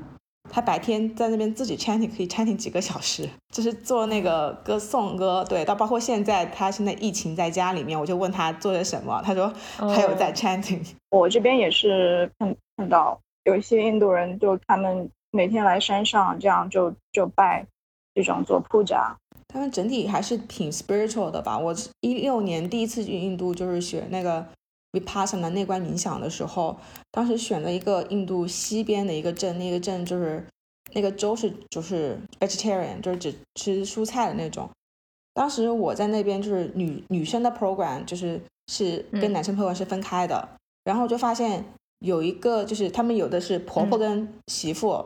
[0.50, 10.90] 他白天在那边自己 chanting 可以 chanting 几个小时，就是做那个歌颂歌，对，到包括现在他现在疫情在家里面，我就问他做了什么，他说还有在 chanting。
[11.10, 17.68] 我这边也是看看到有一些印度人，就他们每天来山上这样就就拜
[18.14, 19.14] 这种做 puja，
[19.48, 21.58] 他们整体还是挺 spiritual 的吧。
[21.58, 24.46] 我一六年第一次去印度就是学那个。
[24.94, 26.76] Vipassana 内观冥想的时候，
[27.12, 30.44] 当时选了一个印度西边的一个镇，那个镇就是
[30.94, 34.68] 那个州是就是 vegetarian，就是只吃蔬菜的那种。
[35.34, 38.42] 当时我在那边就是女女生的 program，就是
[38.72, 40.48] 是跟男生 program 是分开的。
[40.86, 41.66] 然后就发现
[42.00, 45.06] 有一个就是他们有的是婆婆跟媳妇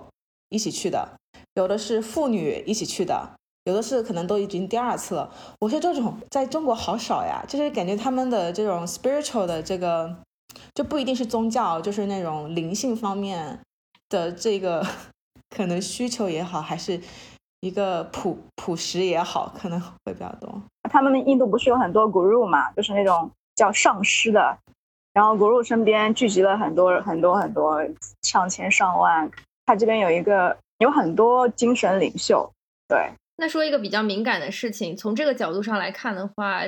[0.49, 1.17] 一起去的，
[1.55, 3.31] 有的是妇女一起去的。
[3.66, 10.16] 有的是可能都已经第二次了，我说这种在中国好少呀，就是感觉他们的这种 spiritual 的这个
[10.74, 13.59] 就不一定是宗教，就是那种灵性方面
[14.09, 14.84] 的这个
[15.55, 16.99] 可能需求也好，还是
[17.59, 20.59] 一个朴朴实也好，可能会比较多。
[20.89, 24.57] 他们印度不是有很多 guru 嘛，就是那种叫上师的，
[25.14, 27.80] 然后 guru 身边聚集了很多很多很多
[28.24, 29.30] 上千上万，
[29.68, 32.51] 他这边有一个有很多精神领袖，
[32.88, 33.12] 对。
[33.41, 36.61] 那说一个比较敏感的事情，从这个角度上来看的话，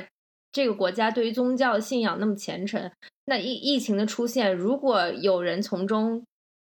[0.50, 2.90] 这个国家对于宗教信仰那么虔诚，
[3.26, 6.24] 那疫疫情的出现，如果有人从中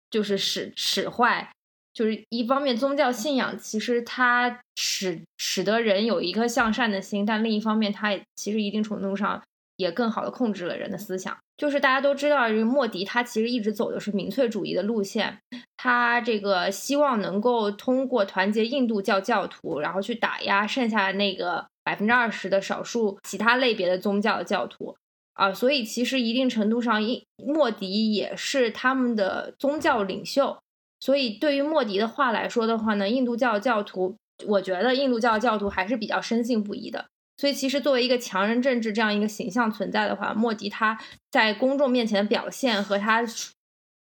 [0.10, 1.52] 就是使使坏，
[1.94, 9.44] 就是一方面宗教信仰其实它使使得人有一颗向善的心，但另一方面它也其实一定程度上
[9.82, 11.38] 也更好的控制了人的思想。
[11.58, 15.38] 就是大家都知道，这个莫迪他其实一直走的是民粹主义的路线，
[15.78, 24.96] 他这个希望能够通过团结印度教教徒，然后去打压剩下那个百分之二十的少数其他类别的宗教的教徒
[25.34, 27.00] 啊，所以其实一定程度上，
[27.38, 30.58] 莫迪也是他们的宗教领袖。
[31.00, 34.16] 所以对于莫迪的话来说的话呢，印度教教徒，
[34.48, 37.06] 我觉得印度教教徒还是比较深信不疑的。
[37.42, 40.96] 所以，其实作为一个强人政治这样一个形象存在的话，莫迪他
[41.32, 43.26] 在公众面前的表现和他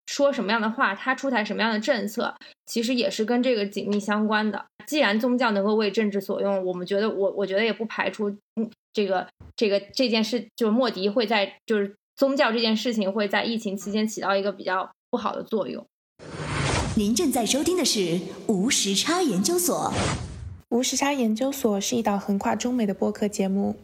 [0.06, 2.34] 说什么样的话，他出台什么样的政策，
[2.66, 4.66] 其实也是跟这个紧密相关的。
[4.88, 15.86] 既然宗教能够为政治所用，我们觉得，我我觉得也不排除，嗯，这个这个这件事，就是莫迪会在，就是宗教这件事情会在疫情期间起到一个比较不好的作用。
[16.96, 18.18] 您正在收听的是
[18.48, 19.92] 无时差研究所。
[20.70, 23.76] 无时差研究所是一档横跨中美的播客节目，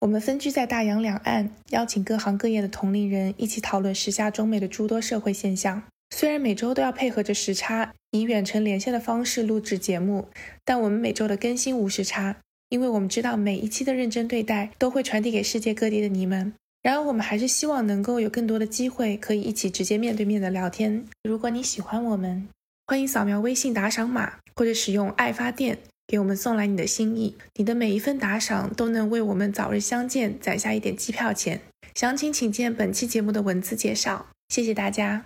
[0.00, 5.82] 我们分居在大洋两岸，邀请各行各业的同龄人一起讨论时下中美的诸多社会现象。
[6.14, 10.28] 虽然每周都要配合着时差，以远程连线的方式录制节目，
[10.62, 12.36] 但我们每周的更新无时差，
[12.68, 16.52] 因为我们知道每一期的认真对待都会传递给世界各地的你们。
[16.82, 21.06] 然而，我们还是希望能够有更多的机会可以一起直接面对面的聊天。
[21.24, 22.46] 如果你喜欢我们，
[22.86, 25.78] 欢迎扫描微信打赏码，或者使用爱发电。
[26.08, 31.60] 给我们送来你的心意，你的每一份打赏都能为我们早日相见攒下一点机票钱。
[31.94, 34.26] 详情请见本期节目的文字介绍。
[34.48, 35.24] 谢谢大家。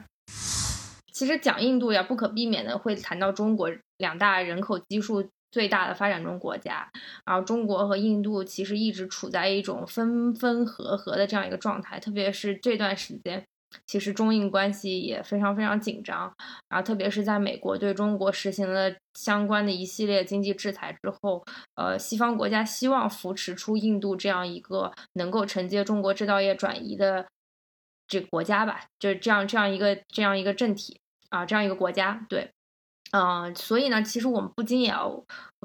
[1.12, 6.90] 其实讲印度呀，不可避免的会谈到中国两大人口基数最大的发展中国家，
[7.26, 13.44] 然后中国和印度其实一直处在一种分分合合的这样一个状态，特别是这段时间。
[13.86, 16.32] 其实中印关系也非常非常紧张，
[16.68, 21.44] 然后特别是在美国对中国实行了相关的一系列经济制裁之后，
[21.74, 27.26] 呃，西方国家希望扶持出印度这样一个能够承接中国制造业转移的
[28.06, 32.50] 这个国家吧，就是这样这样一个这样一个政体啊，这样一个国家，对。
[33.12, 35.24] 嗯，所以呢，其实我们不禁也要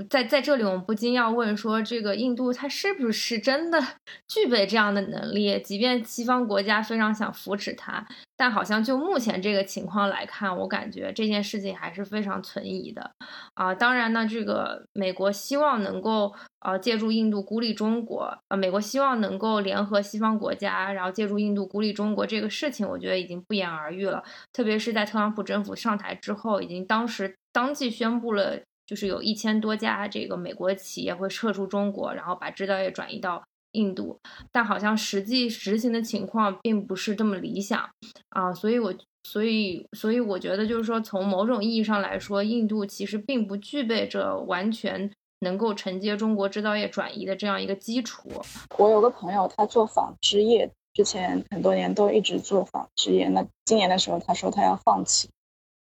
[0.09, 3.79] 在在这里，我们不禁要问说，这个印度它是不是真的
[4.27, 5.61] 具备这样的能力？
[5.61, 8.05] 即便西方国家非常想扶持它。
[8.37, 13.11] 但好像就目前这个情况来看，我感觉这件事情还是非常存疑的
[13.53, 13.73] 啊。
[13.73, 24.23] 当然呢，这个美国希望能够呃借助印度孤立中国，呃，美国希望能够联合西方国家，然后借助印度孤立中国这个事情，我觉得已经不言而喻了。
[24.51, 33.43] 特别是在特朗普政府上台之后，已经当时当即宣布了，就是有一千多家这个美国企业会撤出中国，然后把制造业转移到。
[33.75, 34.19] 印度，
[34.51, 37.89] 但好像实际执行的情况并不是这么理想
[38.29, 48.29] 啊，所以，我，所以，所以我觉得，就是说，从某种意义上来说，印度其实并不具备着完全能够承接中国制造业转移的这样一个基础。
[48.77, 55.29] 我有个朋友，他做纺织业，之前很多年都一直做纺织业，那今年的时候他说他要放弃，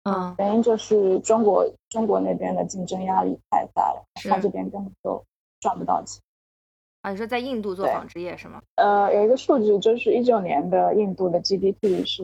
[0.03, 5.23] 嗯，原因就是中国中国那边的竞争压力太大了，他这边根本就
[5.59, 6.21] 赚不到钱。
[7.01, 8.61] 啊，你说在印度做纺织业是吗？
[8.75, 12.23] 呃，有一个数据，就是一九年的印度的 GDP 是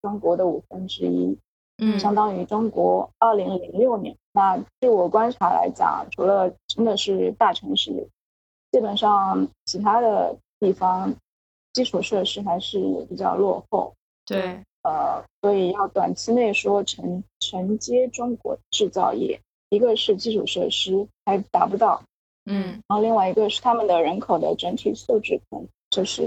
[0.00, 1.36] 中国的五分之一，
[1.78, 4.16] 嗯，相当于中国二零零六年。
[4.32, 8.08] 那据我观察来讲，除了真的是大城市，
[8.72, 11.14] 基本上其他的地方
[11.74, 13.94] 基础设施还是比较落后。
[14.24, 22.02] 对，呃，所以要短期内说承承接中国制造业，一个是基础设施还达不到。
[22.46, 26.22] 嗯，然后另外一个是他们的人口的整体素质，可能就是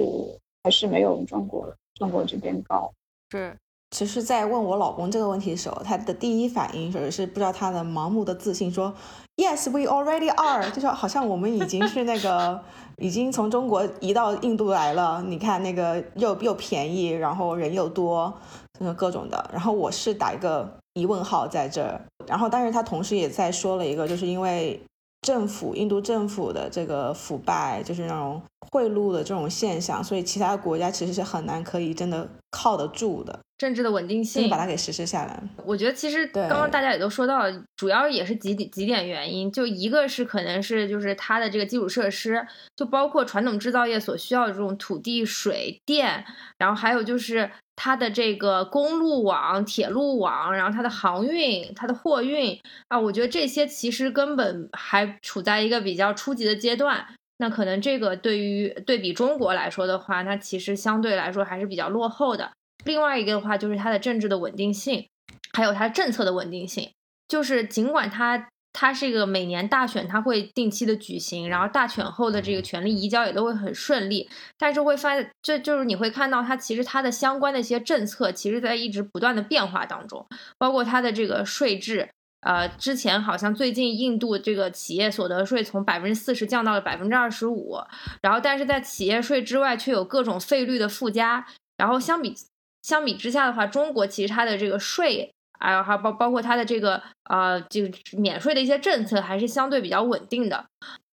[0.63, 2.91] 还是没有中国中国这边高。
[3.31, 3.55] 是，
[3.91, 8.91] 其实，在问我老公这个问题的时候，他的第一反应是是不知道他的盲目的自信说
[9.35, 12.59] ，Yes, we already are，就是好像我们已经是那个
[12.97, 15.21] 已经从中国移到印度来了。
[15.21, 18.33] 你看那个又又便宜，然后人又多，
[18.79, 19.49] 就是各种的。
[19.53, 22.01] 然后我是打一个疑问号在这儿。
[22.25, 24.81] 然后，但是他同时也在说了一个，就是因为。
[25.27, 28.41] 政府，印度政府的这个腐败，就是那种
[28.71, 35.41] 贿赂的这种现象，所以其他国家其实是很难可以真的靠得住的政治的稳定性，把它给实施下来。
[35.65, 37.43] 我觉得其实刚刚大家也都说到，
[37.75, 42.45] 主要也是几点几点原因，就一个是可能是就是它的这个基础设施，
[42.75, 46.25] 就包括传统制造业所需要的这种土地、水电，
[46.57, 47.49] 然后还有就是。
[47.79, 57.05] 它的这个公路网、铁路网，然后它的航运、它的货运啊，我觉得这些其实根本还处在一个比较初级的阶段。
[57.37, 62.51] 那可能这个对于对比中国来说的话，那其实相对来说还是比较落后的。
[62.85, 65.07] 另外一个的话，就是它的政治的稳定性，
[65.53, 66.91] 还有它政策的稳定性，
[67.27, 68.47] 就是尽管它。
[68.79, 74.29] 它是一个每年大选，它会定期的举行，然后大选后的这个权力移交也都会很顺利。
[74.55, 80.27] 但是会发，这就是你会看到它其实它的相关的一些政策，其实在一直不断的变化当中，
[80.59, 82.07] 包括它的这个税制。
[82.41, 87.77] 呃，之前好像最近印度这个企业所得税从百分之四十降到了百分之二十五，
[88.21, 91.45] 然后但是在企业税之外却有各种费率的附加。
[91.77, 92.35] 然后相比
[92.81, 95.31] 相比之下的话，中国其实它的这个税。
[95.59, 97.81] 还有还包包括它的这个呃，就
[98.15, 100.63] 免税的一些政策还是相对比较稳定的，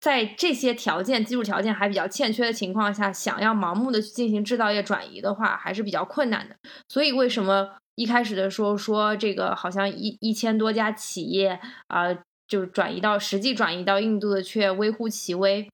[0.01, 6.55] 在这些条件基础条件还比较欠缺的情况下，想要盲目的去进行制造业转移的话，还是比较困难的。
[6.89, 12.15] 所以为什么一开始的时候说这个好像一一千多家企业啊，
[12.47, 15.69] 就是转移到实际转移到印度的却微乎其微。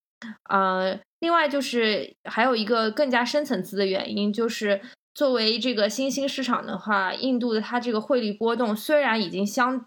[0.49, 4.81] 呃，另外就是还有一个更加深层次的原因就是。
[5.17, 9.87] 作为这个新兴市场的话，印度的它这个汇率波动虽然已经相，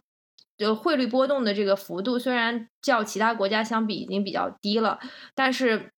[0.57, 4.97] 呃，汇率波动的这个幅度虽然较其他国家相比已经比较低了，
[5.35, 5.91] 但是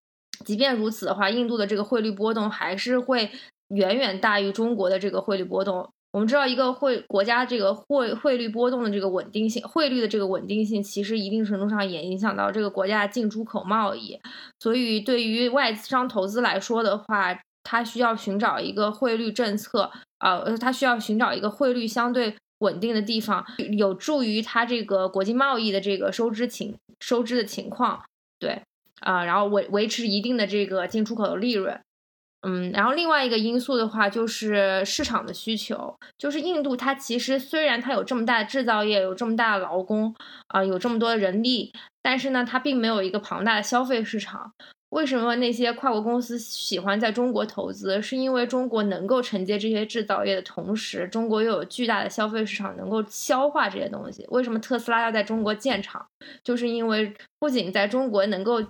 [0.43, 3.29] 即便如此的话，印度的这个汇率波动还是会
[3.67, 5.87] 远远大于中国的这个汇率波动。
[6.11, 14.19] 我们知道，一个汇国家这个汇汇率波动的这个稳定性，汇率的这个稳定性，其实一定程度上也影响到这个国家进出口贸易。
[14.59, 23.45] 所以，对于外资商投资来说的话，它需要寻找一个汇率政策，呃，它需要寻找一个汇率相对稳定的地方，
[23.77, 28.03] 有助于它这个国际贸易的这个收支情收支的情况，
[28.39, 28.63] 对，
[29.01, 31.79] 啊，然后维维持一定的这个进出口的利润，
[32.41, 40.15] 嗯，然后另外一个因素的话就是市场的需求，就是印度它其实虽然它有这么大的制造业，有这么大的劳工，
[40.47, 44.53] 啊，有这么多的人力，但是呢，它并没有一个庞大的消费市场。
[44.89, 48.01] 为什么那些跨国公司喜欢在中国投资？
[48.01, 54.25] 是因为中国能够承接这些制造业的同时，中国又有巨大的消费市场能够消化这些东西。
[54.29, 56.03] 为什么特斯拉要在中国建厂？
[56.43, 58.63] 就是因为不仅在中国能够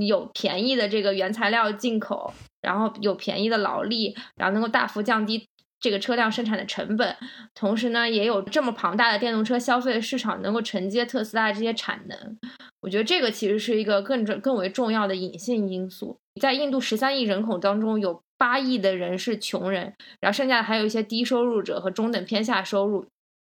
[0.00, 5.46] 有便宜的这个原材料进口，然后有便宜的劳力，然后能够大幅降低
[5.80, 7.16] 这个车辆生产的成本，
[7.54, 12.38] 同时呢，也有这么庞大的电动车消费市场能够承接特斯拉这些产能。
[12.80, 16.18] 我觉得这个其实是一个更重、更为重要的隐性因素。
[16.40, 23.06] 在印度十三亿人口当中，有八亿的人是穷人，然后剩下的还有一些低收入者和中等偏下收入，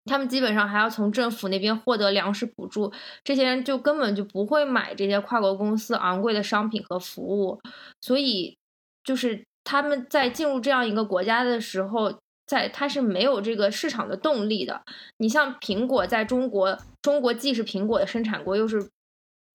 [0.06, 2.92] 他们基本上还要从政府那边获得粮食补助。
[3.24, 7.62] 这些人就根本就不会买这些跨国公司昂贵的商品和服务，
[8.02, 8.58] 所以
[9.04, 12.14] 就是他们在进入这样一个国家的时候，
[12.46, 14.82] 在他是没有这个市场的动力的。
[15.18, 18.90] 你像苹果在中国，中国既是苹果的生产国，又是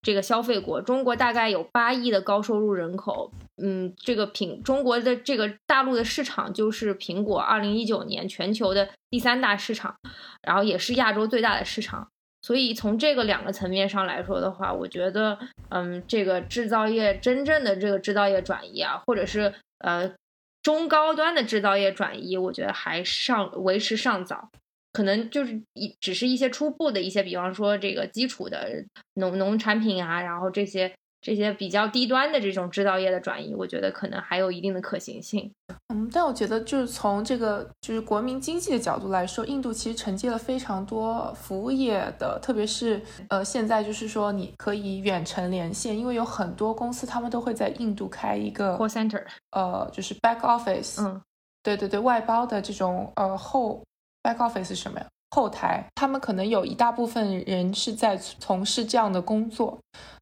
[0.01, 3.31] 这个消费国，中国大概有八亿的高收入人口，
[3.61, 9.95] 嗯，这个苹中国的这个大陆的市场就是苹果二零一九年全球的第三大市场，
[10.41, 12.07] 然后也是亚洲最大的市场。
[12.41, 15.37] 所以从这个两个层面上来说的话，我觉得，
[15.69, 20.13] 嗯，这个制造业真正的这个制造业转移啊，或者是呃
[20.63, 24.49] 中高端的制造业转移，我觉得还尚为时尚早，
[24.93, 28.85] 可能就是一只是一些初步的一些，比方说这个基础的
[29.15, 30.93] 农农产品啊，然后这些。
[31.21, 35.51] 这些比较低端的这种制造业的转移，我觉得可能还有一定的可行性。
[35.89, 51.01] 嗯，但我觉得就是从这个就是国民经济的角度来说，印度其实承接了非常多服务业的，特别是呃现在就是说你可以远程连线，因为有很多公司他们都会在印度开一个 call center，呃，就是 back office。
[51.03, 51.21] 嗯，
[51.63, 53.83] 对对对，外包的这种呃后
[54.23, 55.05] back office 是什么呀？
[55.31, 59.77] 后台，他们可能有一大部分人是在从事这样的工作。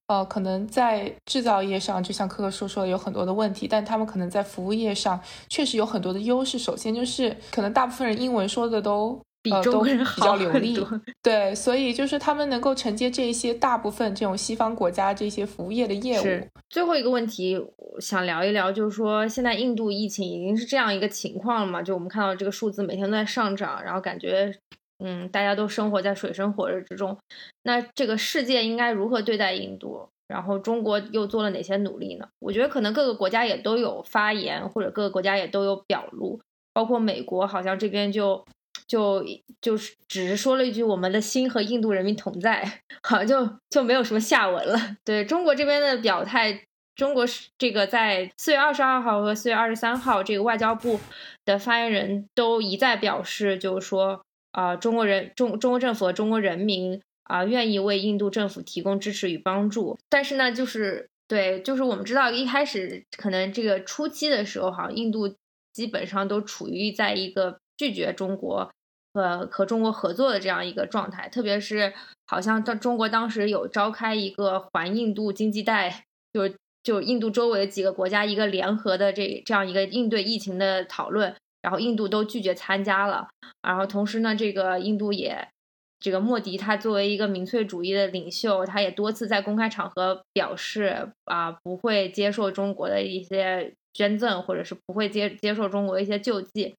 [0.08, 6.58] 呃，可能在制造业上，就像科科说说的，有很多的问题，但他们可能在服务业上确实有很多的优势。
[6.58, 10.78] 首先就是，可能大部分人英文说的都比中国人比较流利，
[11.22, 16.24] 对，所以就是他们能够承接这一些大部分这种西方国家这些服务业的业务。
[16.70, 17.60] 最后一个问题
[18.00, 21.82] 想聊一聊，就是说现在印度疫情已经是这样一个情况了嘛？
[21.82, 24.58] 就我们看到这个数字每天都在上涨，然后感觉。
[25.00, 27.18] 嗯，大家都生活在水深火热之中，
[27.64, 30.10] 那这个世界应该如何对待印度？
[30.28, 32.28] 然后中国又做了哪些努力呢？
[32.40, 36.40] 我觉得可能各个国家也都有发言，或者各个国家也都有表露，
[36.74, 38.44] 包括美国好像这边就
[38.88, 39.24] 就
[39.62, 44.78] 就是只是说了一句“我们的心和印度人民同在”， 好像就就没有什么下文了。
[45.06, 46.62] 对中国这边的表态，
[46.96, 51.00] 中国是这个在四月二十二号和四月二十三号，这个外交部
[51.46, 54.22] 的发言人都一再表示，就是说。
[54.58, 60.00] 啊，中国人中中国政府和中国人民啊，愿意为印度政府提供支持与帮助。
[60.10, 65.36] 但是呢，就是对，就是我们知道，一开始可能这个初期的时候，哈，印度
[65.72, 68.72] 基本上都处于在一个拒绝中国
[69.14, 71.30] 和和中国合作的这样一个状态。
[71.30, 71.94] 特别是
[72.26, 81.36] 好像到中国当时有召开一个环印度经济带，就是就印度周围的几个国家一个联合的这这样一个应对疫情的讨论。
[81.68, 83.28] 然后印度都拒绝参加了，
[83.62, 85.46] 然后同时呢，这个印度也，
[86.00, 96.74] 这个莫迪他作为一个民粹主义的领袖，他也多次在公开场合表示啊，不会接受中国的一些捐赠，或者是不会接接受中国的一些救济，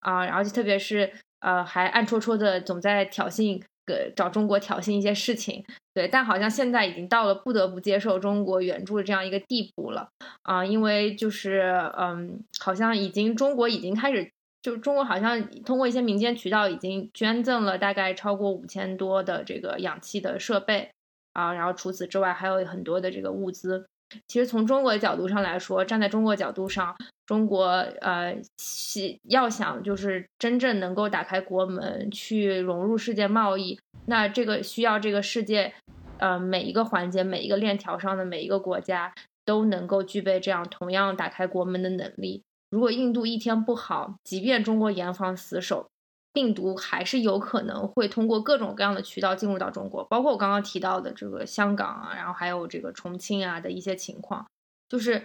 [0.00, 3.62] 啊，然后就特别是呃，还暗戳戳的总在挑衅。
[3.86, 10.08] 个找中国挑衅一些事情，对，但好像现在已经到了不得不接受中国援助的这样一个地步了。
[10.42, 14.30] 啊，因为就是嗯，好像已经中国已经开始，
[14.64, 20.90] 就中国好像通过一些民间渠道已经捐赠了大概超过五千多的这个氧气的设备
[21.34, 23.84] 啊，然后除此之外还有很多的这个物资。
[24.26, 26.96] 其实从中国的角度上来说，站在中国角度上，
[27.26, 27.66] 中国
[28.00, 28.34] 呃，
[29.24, 35.74] 要想就是真正能够打开国门去融入世界贸易，那这个需要这个世界，
[36.16, 39.12] 呃，每一个环节、每一个链条上的每一个国家
[39.44, 42.42] 都能够具备这样同样打开国门的能力。
[42.74, 45.86] 如果印度一天不好，即便中国严防死守。
[46.32, 54.44] 病毒还是有可能会通过各种各样的渠道进入到中国，包括我刚刚提到的这个香港啊，然后还有这个重庆啊的一些情况，
[54.88, 55.24] 就是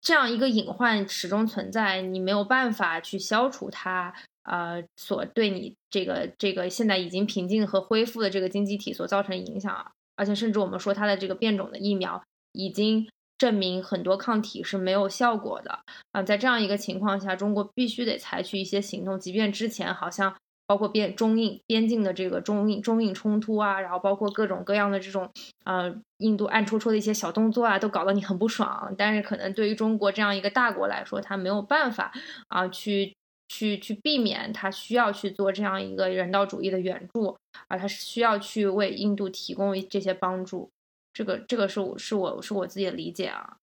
[0.00, 13.06] 这样一个隐患始终存在，你没有办法去消除它，呃，所对你这个这个现在已经平静和恢复的这个经济体所造成影响，而且甚至我们说它的这个变种的疫苗已经
[13.38, 15.80] 证明很多抗体是没有效果的
[16.12, 20.34] 啊，在这样一个情况下，中国必须得采取一些行动，即便之前好像。
[20.68, 25.30] 包括边中印边境的这个中印中印冲突啊，然后包括各种各样的这种
[25.64, 28.92] 呃印度暗戳戳的一些小动作啊，都搞得你很不爽。
[28.98, 32.12] 但是可能对于中国这样一个大国来说，他没有办法
[32.48, 33.14] 啊去
[33.46, 37.36] 去去避免，他需要去做这样一个人道主义的援助
[37.68, 40.68] 啊，他是需要去为印度提供这些帮助。
[41.16, 43.56] 这个这个是我是我是我自己的理解啊。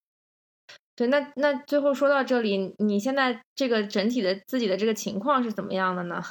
[0.95, 6.23] 对，那那最后说到这里，你现在这个整体的自己的这个情况是怎么样的呢？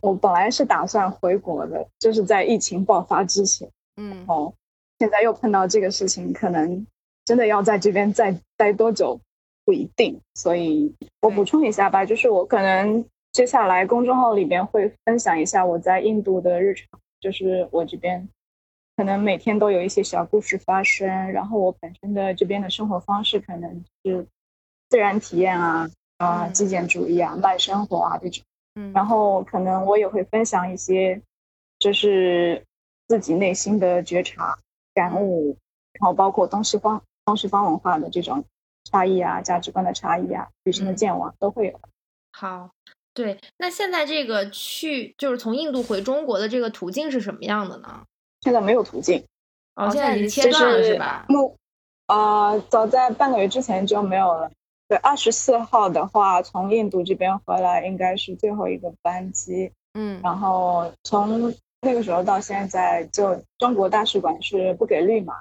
[0.00, 4.52] 我本来是打算回国的，就是在疫情爆发之前，嗯，哦，
[4.98, 6.84] 现在又碰到这个事情，可能
[7.24, 9.20] 真的要在这边再待多久
[9.64, 16.88] 不一定，所以我补充一下吧，就是我可能接下来公众号里边会分享一下我在印度的日常，
[17.20, 18.28] 就是我这边
[19.00, 24.26] 可能每天都有一些小故事发生，然后我本身的这边的生活方式可能是
[24.90, 28.44] 自然体验啊，啊，极简主义啊，慢生活啊这种。
[28.74, 31.18] 嗯然后可能我也会分享一些，
[31.78, 32.62] 就是
[33.08, 34.58] 自己内心的觉察、
[34.92, 35.56] 感悟，
[35.94, 38.44] 然后包括东西方、东西方文化的这种
[38.84, 41.80] 差异啊、价值观的差异啊、女生的健忘都会有。
[42.32, 42.68] 好，
[43.14, 48.04] 对，那现在这个去就是从印度回中国的这个途径是什么样的呢？
[48.42, 49.24] 现在没有途径，
[49.76, 51.26] 哦，现在已经切断了是吧？
[51.28, 51.56] 目
[52.06, 54.50] 呃，早在半个月之前就没有了。
[54.88, 59.70] 对，二十四号的话，从印度这边回来应该是最后一个班机。
[59.94, 65.34] 嗯，然后从那个时候到现在，就中国大使馆是不给绿码。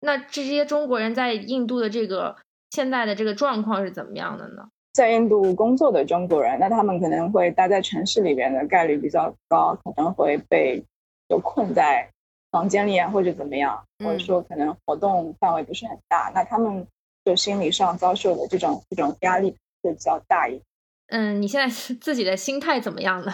[0.00, 2.36] 那这些中国人在印度的这个
[2.70, 4.68] 现在的这个状况是怎么样的呢？
[4.92, 10.84] 在印度工作的中国人，那他们可能会待在城市里边的概率比较高，可能会被
[11.28, 12.10] 就困在
[12.52, 16.86] 房间里啊，或者怎么样，或者说可能活动范围不是很大，那他们
[17.24, 20.62] 就心理上遭受的这种这种压力会比较大一点。
[21.08, 23.32] 嗯，你现在 自己的心态怎么样了？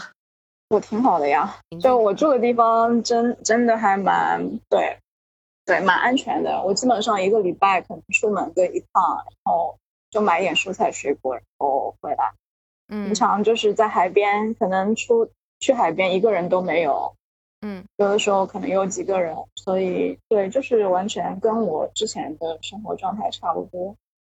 [0.70, 4.96] 我挺好的呀，就我住的地方真真的还蛮对，
[5.64, 6.62] 对，蛮安全的。
[6.62, 9.76] 我基本上一个礼拜可能出门个一趟，然后
[10.10, 12.32] 就买点蔬菜水果，然后回来。
[12.88, 15.28] 嗯，平常就是在海边，可能出
[15.58, 17.14] 去海边一个人都没有。
[17.60, 23.94] 嗯，有的时候可能有几个人，所以对，就是完全跟我之前的生活状态差不多。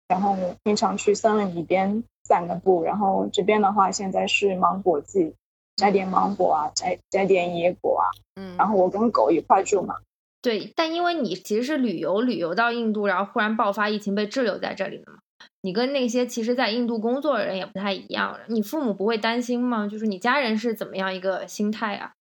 [0.07, 5.33] 然后平常去森林里边散个步，然后这边的话现在是芒果季。
[5.77, 9.95] 摘点芒果啊，摘摘点野果啊，嗯，然后我跟狗一块住嘛。
[10.41, 15.19] 对，但因为你其实是旅游，旅游到印度，然后忽然爆发疫情被滞留在这里了嘛。
[15.61, 18.37] 你跟那些其实在印度工作的人也不太一样。
[18.47, 19.87] 你父母不会担心吗？
[19.87, 22.11] 就是你家人是怎么样一个心态啊？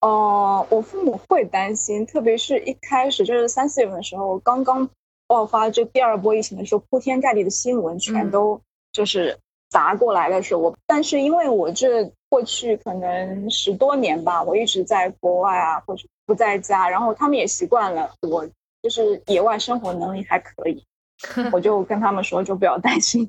[0.00, 4.88] 哦，我父母会担心，特别是一开始就是三四月份的时候，刚刚
[5.26, 8.60] 爆发这第二波疫情的时候，铺天盖地的新闻全都
[8.92, 12.12] 就是砸过来的时候，我但是因为我这。
[12.30, 18.48] 过去可能十多年吧，我一直在国外啊，或者不在家，然后他们也习惯了我，
[18.80, 20.86] 就是野外生活能力还可以，
[21.50, 23.28] 我就跟他们说就不要担心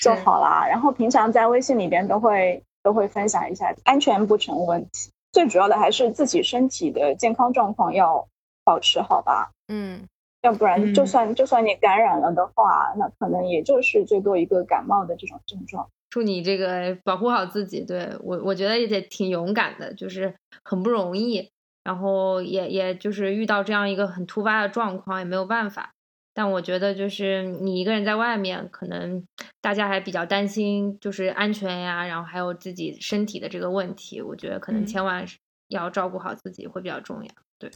[0.00, 0.66] 就好啦。
[0.66, 8.26] 然后平常在微信里边都会都会分享一下，安全不成问题，最主要的还是自己身体的健康状况要
[8.64, 9.52] 保持好吧。
[9.68, 10.04] 嗯，
[10.42, 15.88] 要不然就算就算你感染了的话，那可能也就是最多一个感冒的这种症状。
[16.10, 20.34] 祝你这个保护好自己，对我我觉得也得挺勇敢的，就是
[20.64, 21.52] 很不容易，
[21.84, 25.92] 然后也也就是遇到这样一个很突发的状况也没有办法。
[26.38, 29.26] 但我觉得就是你一个人在外面，可能
[29.60, 35.26] 大家还比较担心就是安全呀，然后还有自己身体的这个问题，我觉得可能千万
[35.66, 37.30] 要照顾好自己会比较重要。
[37.58, 37.68] 对，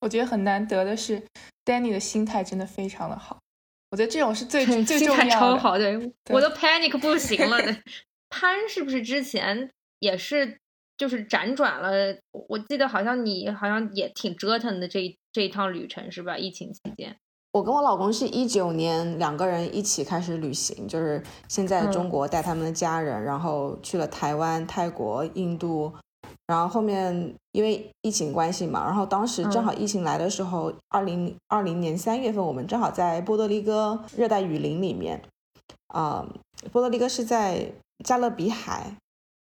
[0.00, 1.22] 我觉得很难得的是
[1.66, 3.38] ，Danny 的心态真的非常的好。
[3.90, 5.94] 我觉得这种是最最重要的，超好，对，
[6.30, 7.58] 我都 panic 不行了。
[8.30, 10.56] 潘是不是之前也是
[10.96, 12.16] 就是辗转了？
[12.48, 16.38] 我记得好像你好像也挺折腾的这这一趟旅程是吧？
[16.38, 17.14] 疫情期间，
[17.56, 25.90] 我跟我老公是一九年两个人一起开始旅行，就是先在中国带他们的家人，然后去了台湾、泰国、印度。
[26.46, 35.22] 然后后面因为疫情关系嘛，然后当时正好疫情来的时候，二零二零年三月份，我们正好在波多黎各热带雨林里面，
[35.88, 36.26] 啊，
[36.70, 37.72] 波多黎各是在
[38.04, 38.92] 加勒比海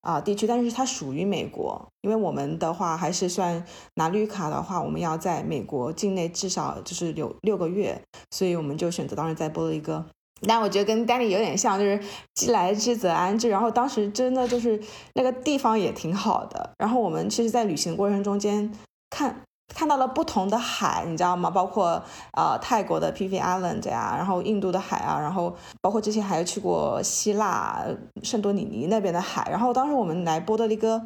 [0.02, 3.64] 啊地区，但是它属于美国，因为我们的话还是算
[3.96, 8.02] 拿绿卡的话，我们要在美国境内至少就是有六个月，
[8.32, 10.04] 所以我们就选择当时在波多黎各。
[10.48, 12.02] 但我觉得跟 Danny 有点像，就是
[12.34, 13.48] 既来之则安之。
[13.48, 14.82] 然后当时真的就是
[15.14, 16.72] 那个地方也挺好的。
[16.80, 18.74] 然后我们其实，在旅行过程中间
[19.12, 21.50] 看看到了不同的海，你知道吗？
[21.50, 22.02] 包括
[22.34, 27.84] 呃泰国的 p v Island 呀，然后印度的海啊，然后包括之前还去过希腊
[28.22, 29.48] 圣多里尼那边的海。
[29.50, 31.02] 然后当时我们来波多黎各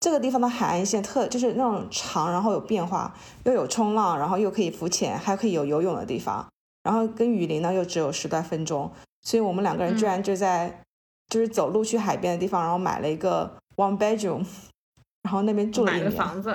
[0.00, 3.14] 这个地方的海岸线特就是那种长，然后有变化，
[3.44, 6.46] 又有冲浪，然后又可以浮潜，还可以有游泳的地方。
[6.82, 8.90] 然后跟雨林呢又只有十来分钟，
[9.20, 10.82] 所以我们两个人居然就在
[11.28, 14.44] 就是走路去海边的地方，然后买了一个 one bedroom，
[15.22, 16.52] 然后那边住了一年房子，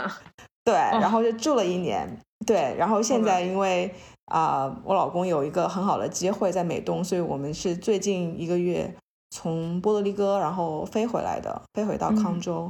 [0.68, 2.06] 对，然后就住了一年，
[2.46, 3.90] 对，然后现在因为
[4.26, 8.94] 啊我老公有一个很好的机会在美东，所以我们是最近一个月
[9.30, 12.70] 从波多黎各然后飞回来的，飞回到康州。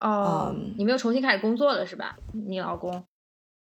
[0.00, 2.18] 哦，你们又重新开始工作了是吧？
[2.34, 3.02] 你老公？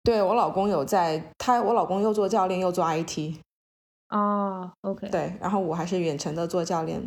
[0.03, 3.36] 对我老公有在，他我老公又做教练又做 IT，
[4.10, 6.99] 哦，OK，对，然后我还是远程的做教练。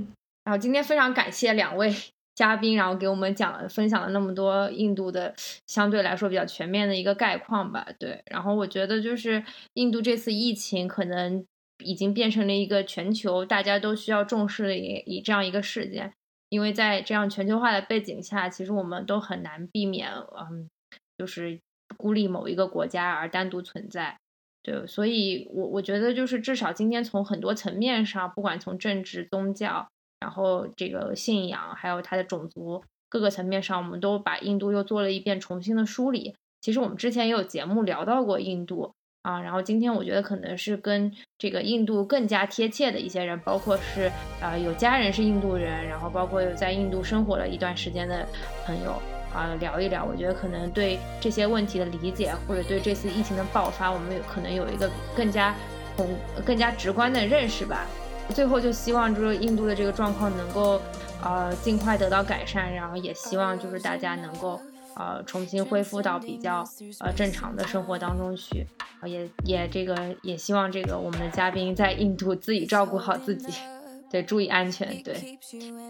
[0.44, 1.92] 然后今天非常感谢两位
[2.38, 5.34] 嘉宾，然后给我们讲分享了那么多印度的
[5.66, 7.84] 相对来说比较全面的一个概况吧。
[7.98, 9.42] 对，然后我觉得就是
[9.74, 11.44] 印度这次疫情可能
[11.84, 16.12] 已经变成了一个全球大家都需要重视的一一这样一个事件，
[16.48, 20.08] 因为在这样全球化的背景下，其实我们都很难避免，
[20.38, 20.70] 嗯，
[21.18, 21.58] 就是。
[21.96, 24.18] 孤立某一个国家而单独存在，
[24.62, 29.88] 对，所以我我觉得就是至少今天从很多层面上，不管从政治、宗教，
[30.20, 36.34] 然后这个信仰，还有它的种族各个层面上，我们都把印度又做了一遍重新的梳理。
[36.60, 38.92] 其实我们之前也有节目聊到过印度
[39.22, 48.26] 啊，然后今天我觉得可能是跟这个印度更加贴切的一些人，包括是呃有家人是印度人，然后包括有在印度生活了一段时间的
[48.66, 49.00] 朋友
[49.32, 55.54] 啊聊一聊，我觉得可能对这些问题的理解，或者对这次疫情的爆发，我们有可能有一个更加
[55.96, 56.08] 从
[56.44, 57.86] 更加直观的认识吧。
[58.34, 60.80] 最后就希望就是印度的这个状况能够
[61.22, 64.60] 呃尽快得到改善，然后也希望就是大家能够
[64.94, 66.64] 呃重新恢复到比较
[67.00, 68.66] 呃正常的生活当中去，
[69.04, 73.52] 也也这个也希望这个我们的嘉宾在印度自己照顾好自己，
[74.10, 75.02] 对，注意安全。
[75.02, 75.38] 对，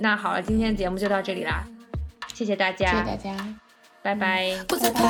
[0.01, 1.65] 那好了，今天节目就到这里啦，
[2.35, 3.36] 谢谢大家，谢谢大家，
[4.02, 5.02] 拜拜，拜拜。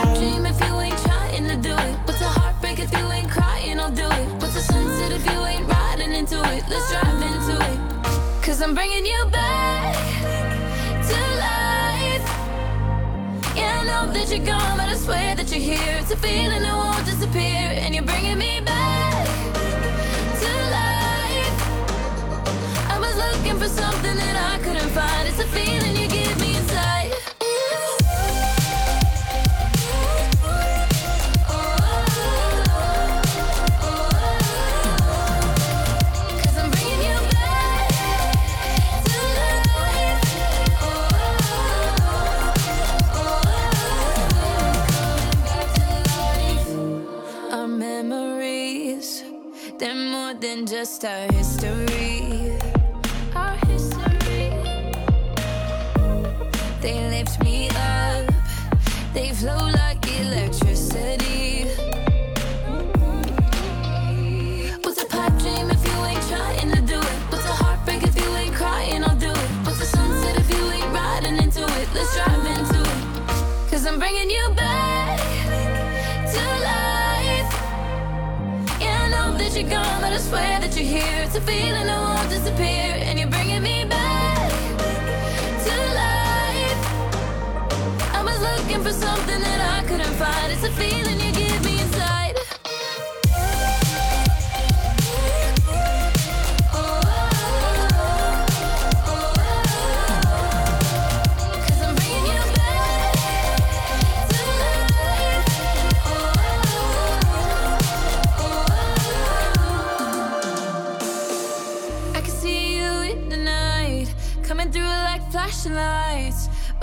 [6.38, 6.64] Into it?
[6.68, 8.42] Let's drive into it.
[8.42, 9.94] Cause I'm bringing you back
[11.08, 11.16] to
[11.46, 12.24] life.
[13.56, 15.98] Yeah, I know that you're gone, but I swear that you're here.
[16.00, 17.42] It's a feeling that won't disappear,
[17.82, 19.26] and you're bringing me back
[20.40, 21.58] to life.
[22.90, 25.28] I was looking for something that I couldn't find.
[25.28, 25.77] It's a feeling
[50.40, 52.56] than just our history.
[53.34, 54.52] Our history.
[56.80, 58.30] They lift me up,
[59.14, 59.87] they flow like
[79.68, 81.22] you're gone, but I swear that you're here.
[81.24, 84.50] It's a feeling that won't disappear, and you're bringing me back
[85.64, 86.82] to life.
[88.14, 90.52] I was looking for something that I couldn't find.
[90.52, 91.27] It's a feeling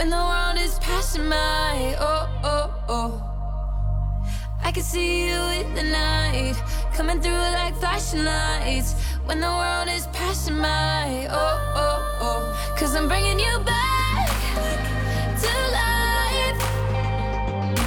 [0.06, 1.96] when the world is passing by.
[2.00, 3.12] Oh, oh, oh.
[4.64, 6.56] I can see you in the night,
[6.94, 8.94] coming through like flashing lights
[9.26, 11.28] when the world is passing by.
[11.32, 12.76] Oh, oh, oh.
[12.78, 14.30] Cause I'm bringing you back
[15.42, 15.52] to
[15.82, 16.60] life.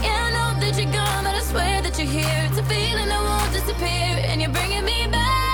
[0.02, 2.40] Yeah, I know that you're gone, but I swear that you're here.
[2.48, 5.47] It's a feeling that won't disappear, and you're bringing me back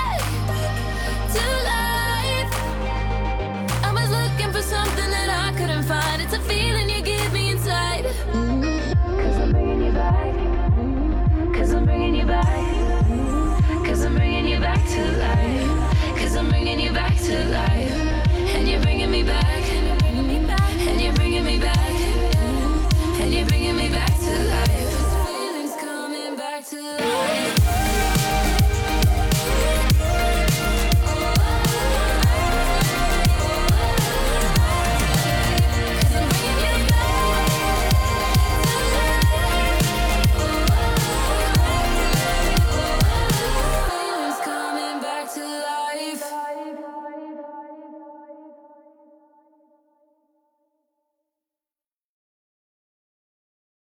[8.23, 10.35] Cause I'm bringing you back.
[11.53, 13.85] Cause I'm bringing you back.
[13.85, 16.17] Cause I'm bringing you back to life.
[16.17, 17.74] Cause I'm bringing you back to life.